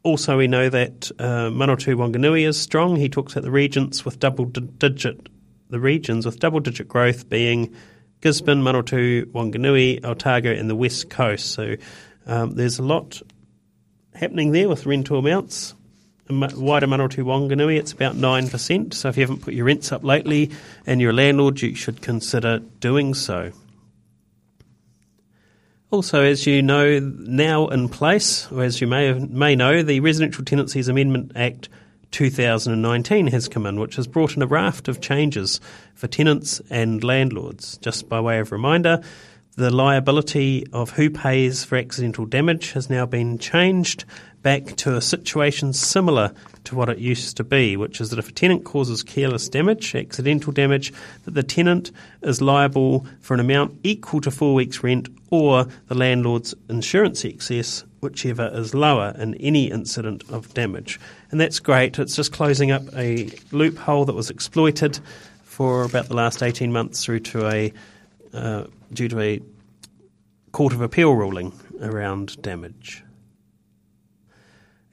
Also, 0.03 0.37
we 0.37 0.47
know 0.47 0.69
that 0.69 1.11
uh, 1.19 1.49
Manawatu 1.49 1.95
Wanganui 1.95 2.47
is 2.47 2.59
strong. 2.59 2.95
He 2.95 3.09
talks 3.09 3.33
about 3.33 3.43
the 3.43 3.51
regions 3.51 4.03
with 4.03 4.19
double 4.19 4.45
digit 4.45 5.29
the 5.69 5.79
regions 5.79 6.23
with 6.25 6.39
double 6.39 6.59
digit 6.59 6.87
growth 6.87 7.27
being 7.29 7.75
Gisborne, 8.21 8.61
Manawatu, 8.61 9.25
Wanganui, 9.25 10.05
Otago, 10.05 10.51
and 10.51 10.69
the 10.69 10.75
West 10.75 11.09
Coast. 11.09 11.51
So 11.51 11.75
um, 12.27 12.51
there's 12.51 12.77
a 12.77 12.83
lot 12.83 13.21
happening 14.13 14.51
there 14.51 14.69
with 14.69 14.85
rental 14.85 15.17
amounts. 15.17 15.73
Wider 16.29 16.87
Manawatu 16.87 17.23
Wanganui, 17.23 17.77
it's 17.77 17.91
about 17.91 18.15
9%. 18.15 18.93
So 18.93 19.09
if 19.09 19.17
you 19.17 19.21
haven't 19.21 19.41
put 19.41 19.53
your 19.53 19.65
rents 19.65 19.91
up 19.91 20.03
lately 20.03 20.51
and 20.85 21.01
you're 21.01 21.11
a 21.11 21.13
landlord, 21.13 21.61
you 21.61 21.75
should 21.75 22.01
consider 22.01 22.59
doing 22.79 23.13
so. 23.13 23.51
Also, 25.91 26.23
as 26.23 26.47
you 26.47 26.61
know, 26.63 26.99
now 26.99 27.67
in 27.67 27.87
place, 27.87 28.51
or 28.51 28.63
as 28.63 28.81
you 28.81 28.87
may, 28.87 29.13
may 29.13 29.55
know, 29.55 29.83
the 29.83 29.99
Residential 29.99 30.43
Tenancies 30.43 30.87
Amendment 30.87 31.33
Act 31.35 31.69
2019 32.09 33.27
has 33.27 33.47
come 33.47 33.65
in, 33.65 33.79
which 33.79 33.95
has 33.97 34.07
brought 34.07 34.35
in 34.35 34.41
a 34.41 34.47
raft 34.47 34.87
of 34.87 35.01
changes 35.01 35.59
for 35.93 36.07
tenants 36.07 36.61
and 36.69 37.03
landlords. 37.03 37.77
Just 37.77 38.07
by 38.07 38.19
way 38.19 38.39
of 38.39 38.51
reminder, 38.51 39.01
the 39.55 39.69
liability 39.69 40.65
of 40.73 40.91
who 40.91 41.09
pays 41.09 41.63
for 41.63 41.77
accidental 41.77 42.25
damage 42.25 42.71
has 42.71 42.89
now 42.89 43.05
been 43.05 43.37
changed 43.37 44.05
back 44.43 44.75
to 44.75 44.95
a 44.95 45.01
situation 45.01 45.73
similar 45.73 46.33
to 46.65 46.75
what 46.75 46.89
it 46.89 46.99
used 46.99 47.35
to 47.37 47.43
be, 47.43 47.75
which 47.75 47.99
is 47.99 48.09
that 48.09 48.19
if 48.19 48.29
a 48.29 48.31
tenant 48.31 48.63
causes 48.65 49.01
careless 49.01 49.49
damage, 49.49 49.95
accidental 49.95 50.53
damage, 50.53 50.93
that 51.23 51.33
the 51.33 51.43
tenant 51.43 51.91
is 52.21 52.41
liable 52.41 53.07
for 53.21 53.33
an 53.33 53.39
amount 53.39 53.79
equal 53.83 54.21
to 54.21 54.29
four 54.29 54.53
weeks' 54.53 54.83
rent 54.83 55.09
or 55.31 55.65
the 55.87 55.95
landlord's 55.95 56.53
insurance 56.69 57.25
excess, 57.25 57.83
whichever 58.01 58.51
is 58.53 58.73
lower 58.73 59.13
in 59.17 59.33
any 59.35 59.71
incident 59.71 60.23
of 60.29 60.53
damage. 60.53 60.99
And 61.31 61.39
that's 61.39 61.59
great. 61.59 61.97
It's 61.97 62.15
just 62.15 62.33
closing 62.33 62.71
up 62.71 62.83
a 62.95 63.31
loophole 63.51 64.05
that 64.05 64.13
was 64.13 64.29
exploited 64.29 64.99
for 65.43 65.83
about 65.83 66.07
the 66.07 66.15
last 66.15 66.43
18 66.43 66.71
months 66.71 67.03
through 67.03 67.21
to 67.21 67.47
a 67.47 67.73
uh, 68.33 68.65
due 68.91 69.07
to 69.07 69.19
a 69.19 69.39
Court 70.51 70.73
of 70.73 70.81
Appeal 70.81 71.13
ruling 71.13 71.53
around 71.81 72.41
damage. 72.41 73.03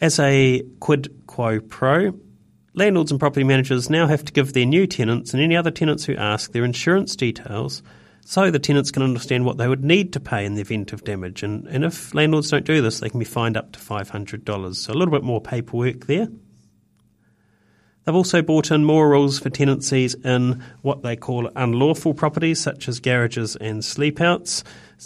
As 0.00 0.18
a 0.18 0.62
quid 0.80 1.26
quo 1.26 1.60
pro, 1.60 2.14
landlords 2.72 3.10
and 3.10 3.20
property 3.20 3.44
managers 3.44 3.90
now 3.90 4.06
have 4.06 4.24
to 4.24 4.32
give 4.32 4.54
their 4.54 4.64
new 4.64 4.86
tenants 4.86 5.34
and 5.34 5.42
any 5.42 5.56
other 5.56 5.70
tenants 5.70 6.04
who 6.04 6.16
ask 6.16 6.52
their 6.52 6.64
insurance 6.64 7.14
details 7.16 7.82
so 8.24 8.50
the 8.50 8.58
tenants 8.58 8.90
can 8.90 9.02
understand 9.02 9.44
what 9.44 9.58
they 9.58 9.68
would 9.68 9.84
need 9.84 10.12
to 10.14 10.20
pay 10.20 10.46
in 10.46 10.54
the 10.54 10.62
event 10.62 10.94
of 10.94 11.04
damage. 11.04 11.42
And, 11.42 11.66
and 11.66 11.84
if 11.84 12.14
landlords 12.14 12.50
don't 12.50 12.64
do 12.64 12.80
this, 12.80 13.00
they 13.00 13.10
can 13.10 13.18
be 13.18 13.26
fined 13.26 13.56
up 13.56 13.72
to 13.72 13.78
$500. 13.78 14.74
So 14.74 14.92
a 14.92 14.94
little 14.94 15.12
bit 15.12 15.24
more 15.24 15.40
paperwork 15.40 16.06
there. 16.06 16.28
They've 18.04 18.14
also 18.14 18.40
brought 18.40 18.70
in 18.70 18.84
more 18.84 19.10
rules 19.10 19.38
for 19.38 19.50
tenancies 19.50 20.14
in 20.14 20.62
what 20.80 21.02
they 21.02 21.16
call 21.16 21.50
unlawful 21.54 22.14
properties, 22.14 22.58
such 22.58 22.88
as 22.88 23.00
garages 23.00 23.56
and 23.56 23.84
sleepouts 23.84 24.64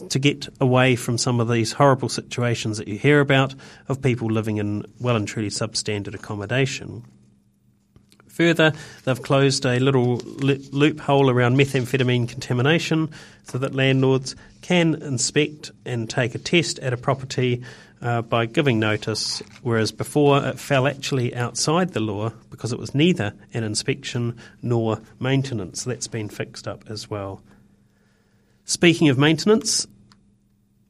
to 0.09 0.19
get 0.19 0.49
away 0.61 0.97
from 0.97 1.19
some 1.19 1.41
of 1.41 1.49
these 1.49 1.73
horrible 1.73 2.09
situations 2.09 2.79
that 2.79 2.89
you 2.89 2.99
hear 2.99 3.21
about 3.21 3.55
of 3.89 4.03
people 4.03 4.29
living 4.29 4.59
in 4.59 4.85
well 5.01 5.17
and 5.17 5.29
truly 5.29 5.51
substandard 5.51 6.15
accommodation. 6.15 7.05
Further, 8.35 8.73
they've 9.05 9.23
closed 9.23 9.65
a 9.65 9.79
little 9.79 10.17
loophole 10.17 11.31
around 11.31 11.57
methamphetamine 11.57 12.29
contamination 12.29 13.11
so 13.45 13.59
that 13.59 13.77
landlords 13.77 14.35
can 14.61 14.97
inspect 14.97 15.71
and 15.85 16.11
take 16.11 16.35
a 16.35 16.39
test 16.39 16.81
at 16.81 16.93
a 16.93 16.97
property 16.97 17.63
uh, 18.03 18.23
by 18.23 18.47
giving 18.47 18.81
notice, 18.81 19.41
whereas 19.63 19.93
before 19.93 20.45
it 20.45 20.59
fell 20.59 20.89
actually 20.89 21.33
outside 21.35 21.93
the 21.93 22.01
law 22.01 22.31
because 22.51 22.73
it 22.73 22.79
was 22.79 22.93
neither 22.93 23.35
an 23.53 23.63
inspection 23.63 24.37
nor 24.63 25.01
maintenance. 25.21 25.85
That's 25.85 26.09
been 26.09 26.29
fixed 26.29 26.67
up 26.67 26.91
as 26.91 27.09
well. 27.09 27.41
Speaking 28.67 29.11
of 29.11 29.19
maintenance, 29.19 29.87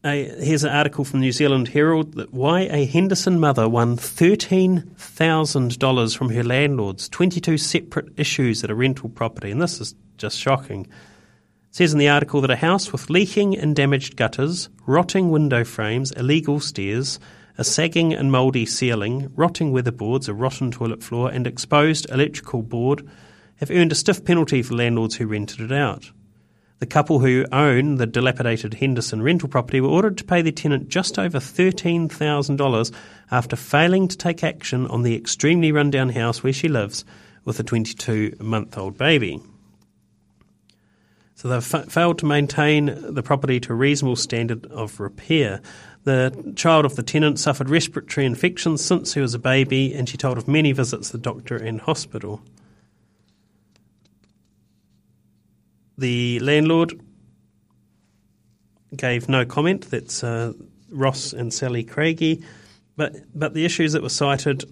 a, 0.05 0.29
here's 0.39 0.63
an 0.63 0.71
article 0.71 1.05
from 1.05 1.19
the 1.19 1.27
New 1.27 1.33
Zealand 1.33 1.67
Herald 1.67 2.15
that 2.15 2.33
why 2.33 2.69
a 2.71 2.85
Henderson 2.85 3.41
mother 3.41 3.69
won 3.69 3.97
$13,000 3.97 6.17
from 6.17 6.29
her 6.29 6.45
landlords, 6.45 7.09
22 7.09 7.59
separate 7.59 8.17
issues 8.17 8.63
at 8.63 8.71
a 8.71 8.77
rental 8.77 9.09
property, 9.09 9.51
and 9.51 9.61
this 9.61 9.81
is 9.81 9.97
just 10.19 10.39
shocking. 10.39 10.83
It 10.83 10.89
says 11.73 11.93
in 11.93 11.99
the 11.99 12.09
article 12.09 12.41
that 12.43 12.53
a 12.53 12.57
house 12.57 12.93
with 12.93 13.11
leaking 13.11 13.59
and 13.59 13.75
damaged 13.75 14.15
gutters, 14.15 14.69
rotting 14.87 15.31
window 15.31 15.65
frames, 15.65 16.13
illegal 16.13 16.61
stairs, 16.61 17.19
a 17.59 17.65
sagging 17.65 18.15
and 18.15 18.31
mouldy 18.31 18.67
ceiling, 18.67 19.33
rotting 19.35 19.73
weatherboards, 19.73 20.29
a 20.29 20.33
rotten 20.33 20.71
toilet 20.71 21.03
floor, 21.03 21.29
and 21.29 21.45
exposed 21.45 22.09
electrical 22.11 22.63
board 22.63 23.05
have 23.57 23.73
earned 23.73 23.91
a 23.91 23.97
stiff 23.97 24.25
penalty 24.25 24.63
for 24.63 24.75
landlords 24.75 25.17
who 25.17 25.27
rented 25.27 25.61
it 25.61 25.73
out. 25.73 26.13
The 26.81 26.87
couple 26.87 27.21
who 27.21 27.47
own 27.53 27.97
the 27.97 28.07
dilapidated 28.07 28.75
Henderson 28.75 29.23
rental 29.23 29.49
property 29.49 29.81
were 29.81 29.89
ordered 29.89 30.19
to 30.19 30.25
pay 30.25 30.43
their 30.43 30.53
tenant 30.53 30.89
just 30.89 31.19
over 31.19 31.39
$13,000 31.39 32.93
after 33.31 33.57
failing 33.57 34.09
to 34.09 34.17
take 34.17 34.43
action 34.43 34.87
on 34.89 35.03
the 35.03 35.15
extremely 35.15 35.73
rundown 35.73 36.11
house 36.11 36.43
where 36.43 36.53
she 36.53 36.69
lives 36.69 37.05
with 37.45 37.61
a 37.61 37.63
22 37.63 38.37
month 38.41 38.77
old 38.77 38.99
baby. 38.99 39.41
So 41.37 41.49
they've 41.49 41.65
fa- 41.65 41.85
failed 41.85 42.19
to 42.19 42.27
maintain 42.27 43.15
the 43.15 43.23
property 43.23 43.61
to 43.61 43.73
a 43.73 43.77
reasonable 43.77 44.17
standard 44.17 44.67
of 44.67 44.99
repair. 45.01 45.61
The 46.05 46.53
child 46.57 46.85
of 46.85 46.97
the 46.97 47.03
tenant 47.03 47.39
suffered 47.39 47.71
respiratory 47.71 48.27
infections 48.27 48.85
since 48.85 49.15
he 49.15 49.21
was 49.21 49.35
a 49.35 49.39
baby, 49.39 49.95
and 49.95 50.09
she 50.09 50.17
told 50.17 50.39
of 50.39 50.49
many 50.49 50.73
visits 50.73 51.11
to 51.11 51.17
the 51.17 51.23
doctor 51.23 51.57
and 51.57 51.81
hospital. 51.81 52.41
The 55.99 56.41
landlord 56.41 57.01
gave 58.97 59.29
no 59.29 59.45
comment. 59.45 59.91
That's 59.91 60.25
uh, 60.25 60.53
Ross 60.91 61.33
and 61.33 61.53
Sally 61.53 61.85
Craigie. 61.85 62.45
But 62.97 63.17
but 63.35 63.55
the 63.55 63.65
issues 63.65 63.93
that 63.93 64.03
were 64.03 64.09
cited 64.09 64.65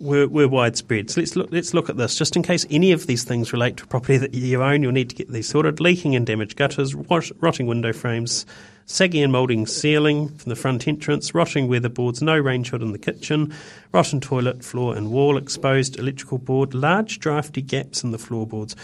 were, 0.00 0.28
were 0.28 0.48
widespread. 0.48 1.10
So 1.10 1.20
let's 1.20 1.36
look 1.36 1.50
let's 1.50 1.74
look 1.74 1.88
at 1.88 1.96
this. 1.96 2.16
Just 2.16 2.36
in 2.36 2.42
case 2.42 2.66
any 2.70 2.92
of 2.92 3.06
these 3.06 3.24
things 3.24 3.52
relate 3.52 3.76
to 3.78 3.86
property 3.86 4.16
that 4.18 4.34
you 4.34 4.62
own, 4.62 4.82
you'll 4.82 4.92
need 4.92 5.10
to 5.10 5.16
get 5.16 5.30
these 5.30 5.48
sorted. 5.48 5.80
Leaking 5.80 6.14
and 6.14 6.26
damaged 6.26 6.56
gutters, 6.56 6.94
rot- 6.94 7.30
rotting 7.40 7.66
window 7.66 7.92
frames, 7.92 8.44
sagging 8.86 9.22
and 9.22 9.32
moulding 9.32 9.66
ceiling 9.66 10.28
from 10.28 10.50
the 10.50 10.56
front 10.56 10.86
entrance, 10.88 11.34
rotting 11.34 11.68
weatherboards, 11.68 12.20
no 12.22 12.36
range 12.36 12.70
hood 12.70 12.82
in 12.82 12.92
the 12.92 12.98
kitchen, 12.98 13.54
rotten 13.92 14.20
toilet, 14.20 14.64
floor 14.64 14.96
and 14.96 15.10
wall, 15.10 15.36
exposed 15.36 15.98
electrical 15.98 16.38
board, 16.38 16.74
large 16.74 17.18
drafty 17.20 17.62
gaps 17.62 18.02
in 18.02 18.10
the 18.10 18.18
floorboards, 18.18 18.74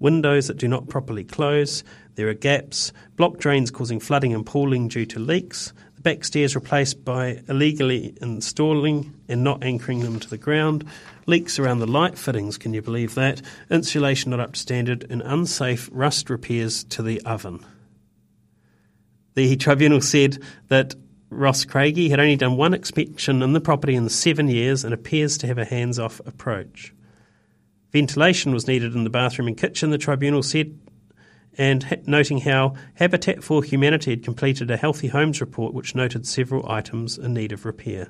windows 0.00 0.48
that 0.48 0.56
do 0.56 0.66
not 0.66 0.88
properly 0.88 1.22
close. 1.22 1.84
There 2.16 2.28
are 2.28 2.34
gaps, 2.34 2.92
block 3.16 3.38
drains 3.38 3.70
causing 3.70 4.00
flooding 4.00 4.34
and 4.34 4.44
pooling 4.44 4.88
due 4.88 5.06
to 5.06 5.20
leaks, 5.20 5.72
the 5.94 6.02
back 6.02 6.24
stairs 6.24 6.54
replaced 6.54 7.04
by 7.04 7.42
illegally 7.48 8.16
installing 8.22 9.14
and 9.28 9.44
not 9.44 9.62
anchoring 9.62 10.00
them 10.00 10.18
to 10.18 10.30
the 10.30 10.38
ground, 10.38 10.84
leaks 11.26 11.58
around 11.58 11.78
the 11.78 11.86
light 11.86 12.18
fittings, 12.18 12.56
can 12.56 12.72
you 12.72 12.80
believe 12.80 13.14
that? 13.14 13.42
Insulation 13.70 14.30
not 14.30 14.40
up 14.40 14.54
to 14.54 14.60
standard, 14.60 15.06
and 15.10 15.20
unsafe 15.22 15.90
rust 15.92 16.30
repairs 16.30 16.84
to 16.84 17.02
the 17.02 17.20
oven. 17.22 17.64
The 19.34 19.56
tribunal 19.56 20.00
said 20.00 20.42
that 20.68 20.94
Ross 21.28 21.64
Craigie 21.64 22.08
had 22.08 22.18
only 22.18 22.36
done 22.36 22.56
one 22.56 22.74
inspection 22.74 23.42
in 23.42 23.52
the 23.52 23.60
property 23.60 23.94
in 23.94 24.08
seven 24.08 24.48
years 24.48 24.84
and 24.84 24.92
appears 24.92 25.38
to 25.38 25.46
have 25.46 25.58
a 25.58 25.64
hands 25.64 25.98
off 25.98 26.20
approach. 26.26 26.94
Ventilation 27.92 28.52
was 28.52 28.68
needed 28.68 28.94
in 28.94 29.04
the 29.04 29.10
bathroom 29.10 29.48
and 29.48 29.56
kitchen, 29.56 29.90
the 29.90 29.98
tribunal 29.98 30.42
said, 30.42 30.78
and 31.58 32.00
noting 32.06 32.38
how 32.38 32.74
Habitat 32.94 33.42
for 33.42 33.62
Humanity 33.62 34.10
had 34.12 34.22
completed 34.22 34.70
a 34.70 34.76
Healthy 34.76 35.08
Homes 35.08 35.40
report 35.40 35.74
which 35.74 35.94
noted 35.94 36.26
several 36.26 36.70
items 36.70 37.18
in 37.18 37.34
need 37.34 37.52
of 37.52 37.64
repair. 37.64 38.08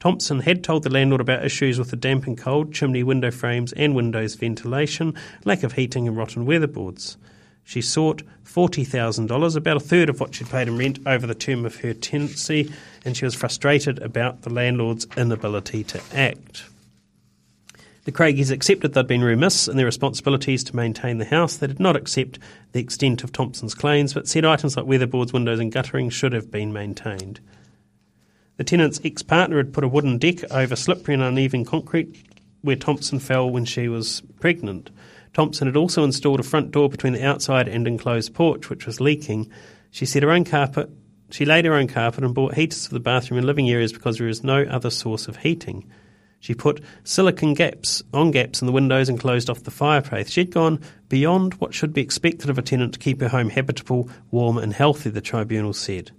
Thompson 0.00 0.40
had 0.40 0.64
told 0.64 0.82
the 0.82 0.90
landlord 0.90 1.20
about 1.20 1.44
issues 1.44 1.78
with 1.78 1.90
the 1.90 1.96
damp 1.96 2.26
and 2.26 2.38
cold, 2.38 2.72
chimney 2.72 3.02
window 3.02 3.30
frames 3.30 3.74
and 3.74 3.94
windows 3.94 4.34
ventilation, 4.34 5.14
lack 5.44 5.62
of 5.62 5.74
heating, 5.74 6.08
and 6.08 6.16
rotten 6.16 6.46
weatherboards. 6.46 7.18
She 7.64 7.82
sought 7.82 8.22
$40,000, 8.46 9.56
about 9.56 9.76
a 9.76 9.80
third 9.80 10.08
of 10.08 10.18
what 10.18 10.34
she'd 10.34 10.48
paid 10.48 10.68
in 10.68 10.78
rent 10.78 10.98
over 11.04 11.26
the 11.26 11.34
term 11.34 11.66
of 11.66 11.76
her 11.76 11.92
tenancy, 11.92 12.72
and 13.04 13.14
she 13.14 13.26
was 13.26 13.34
frustrated 13.34 13.98
about 13.98 14.42
the 14.42 14.50
landlord's 14.50 15.06
inability 15.18 15.84
to 15.84 16.00
act. 16.14 16.64
The 18.04 18.12
Craigies 18.12 18.50
accepted 18.50 18.94
they'd 18.94 19.06
been 19.06 19.22
remiss 19.22 19.68
in 19.68 19.76
their 19.76 19.86
responsibilities 19.86 20.64
to 20.64 20.76
maintain 20.76 21.18
the 21.18 21.26
house. 21.26 21.56
They 21.56 21.66
did 21.66 21.80
not 21.80 21.96
accept 21.96 22.38
the 22.72 22.80
extent 22.80 23.22
of 23.22 23.32
Thompson's 23.32 23.74
claims, 23.74 24.14
but 24.14 24.26
said 24.26 24.44
items 24.44 24.76
like 24.76 24.86
weatherboards, 24.86 25.32
windows, 25.32 25.60
and 25.60 25.70
guttering 25.70 26.08
should 26.08 26.32
have 26.32 26.50
been 26.50 26.72
maintained. 26.72 27.40
The 28.56 28.64
tenant's 28.64 29.00
ex 29.04 29.22
partner 29.22 29.58
had 29.58 29.72
put 29.72 29.84
a 29.84 29.88
wooden 29.88 30.18
deck 30.18 30.50
over 30.50 30.76
slippery 30.76 31.14
and 31.14 31.22
uneven 31.22 31.64
concrete 31.64 32.24
where 32.62 32.76
Thompson 32.76 33.18
fell 33.18 33.50
when 33.50 33.64
she 33.64 33.88
was 33.88 34.22
pregnant. 34.38 34.90
Thompson 35.32 35.66
had 35.66 35.76
also 35.76 36.04
installed 36.04 36.40
a 36.40 36.44
front 36.44 36.70
door 36.70 36.88
between 36.88 37.12
the 37.12 37.24
outside 37.24 37.68
and 37.68 37.86
enclosed 37.86 38.34
porch, 38.34 38.68
which 38.68 38.86
was 38.86 39.00
leaking. 39.00 39.50
She 39.90 40.06
said 40.06 40.22
her 40.22 40.30
own 40.30 40.44
carpet. 40.44 40.90
She 41.30 41.44
laid 41.44 41.64
her 41.64 41.74
own 41.74 41.86
carpet 41.86 42.24
and 42.24 42.34
bought 42.34 42.54
heaters 42.54 42.86
for 42.86 42.94
the 42.94 43.00
bathroom 43.00 43.38
and 43.38 43.46
living 43.46 43.70
areas 43.70 43.92
because 43.92 44.18
there 44.18 44.28
is 44.28 44.42
no 44.42 44.64
other 44.64 44.90
source 44.90 45.28
of 45.28 45.38
heating. 45.38 45.90
She 46.40 46.54
put 46.54 46.82
silicon 47.04 47.54
gaps 47.54 48.02
on 48.12 48.30
gaps 48.30 48.62
in 48.62 48.66
the 48.66 48.72
windows 48.72 49.08
and 49.08 49.20
closed 49.20 49.50
off 49.50 49.62
the 49.62 49.70
fireplace. 49.70 50.30
She'd 50.30 50.50
gone 50.50 50.80
beyond 51.08 51.54
what 51.54 51.74
should 51.74 51.92
be 51.92 52.00
expected 52.00 52.48
of 52.48 52.58
a 52.58 52.62
tenant 52.62 52.94
to 52.94 52.98
keep 52.98 53.20
her 53.20 53.28
home 53.28 53.50
habitable, 53.50 54.08
warm, 54.30 54.56
and 54.56 54.72
healthy, 54.72 55.10
the 55.10 55.20
tribunal 55.20 55.74
said. 55.74 56.10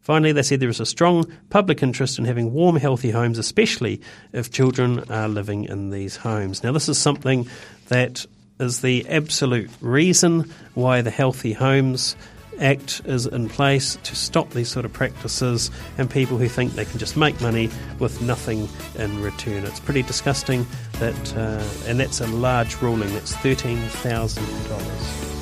Finally, 0.00 0.30
they 0.30 0.42
said 0.42 0.60
there 0.60 0.68
is 0.68 0.78
a 0.78 0.86
strong 0.86 1.24
public 1.50 1.82
interest 1.82 2.16
in 2.20 2.24
having 2.24 2.52
warm, 2.52 2.76
healthy 2.76 3.10
homes, 3.10 3.38
especially 3.38 4.00
if 4.32 4.52
children 4.52 5.00
are 5.10 5.28
living 5.28 5.64
in 5.64 5.90
these 5.90 6.14
homes. 6.14 6.62
Now, 6.62 6.70
this 6.70 6.88
is 6.88 6.96
something 6.96 7.48
that 7.88 8.24
is 8.60 8.80
the 8.82 9.04
absolute 9.08 9.68
reason 9.80 10.48
why 10.74 11.02
the 11.02 11.10
Healthy 11.10 11.52
Homes 11.54 12.14
Act 12.60 13.02
is 13.04 13.26
in 13.26 13.48
place 13.48 13.98
to 14.02 14.16
stop 14.16 14.50
these 14.50 14.68
sort 14.68 14.84
of 14.84 14.92
practices 14.92 15.70
and 15.98 16.10
people 16.10 16.38
who 16.38 16.48
think 16.48 16.72
they 16.72 16.84
can 16.84 16.98
just 16.98 17.16
make 17.16 17.40
money 17.40 17.70
with 17.98 18.22
nothing 18.22 18.68
in 18.96 19.20
return. 19.20 19.64
It's 19.64 19.80
pretty 19.80 20.02
disgusting 20.02 20.66
that, 20.98 21.36
uh, 21.36 21.62
and 21.86 22.00
that's 22.00 22.20
a 22.20 22.26
large 22.28 22.80
ruling. 22.80 23.12
That's 23.12 23.34
thirteen 23.36 23.78
thousand 23.78 24.46
dollars. 24.68 25.32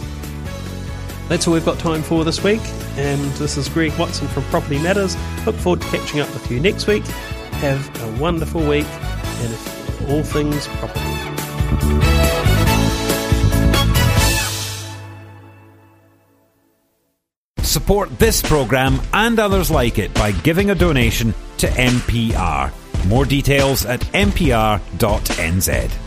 That's 1.29 1.47
all 1.47 1.55
we've 1.55 1.65
got 1.65 1.79
time 1.79 2.03
for 2.03 2.25
this 2.25 2.43
week, 2.43 2.61
and 2.97 3.21
this 3.35 3.57
is 3.57 3.69
Greg 3.69 3.97
Watson 3.99 4.29
from 4.29 4.43
Property 4.45 4.79
Matters. 4.79 5.17
Look 5.47 5.57
forward 5.57 5.81
to 5.83 5.89
catching 5.89 6.21
up 6.21 6.33
with 6.35 6.51
you 6.51 6.61
next 6.61 6.87
week. 6.87 7.05
Have 7.63 8.03
a 8.03 8.21
wonderful 8.21 8.67
week, 8.69 8.87
and 8.87 10.11
all 10.11 10.23
things 10.23 10.67
property. 10.67 12.14
Support 17.75 18.21
this 18.21 18.41
program 18.41 19.01
and 19.13 19.37
others 19.41 19.69
like 19.69 19.99
it 19.99 20.15
by 20.15 20.31
giving 20.31 20.71
a 20.71 20.77
donation 20.77 21.35
to 21.57 21.67
MPR. 21.67 22.71
More 23.09 23.25
details 23.25 23.85
at 23.85 23.99
mpr.nz. 24.13 26.04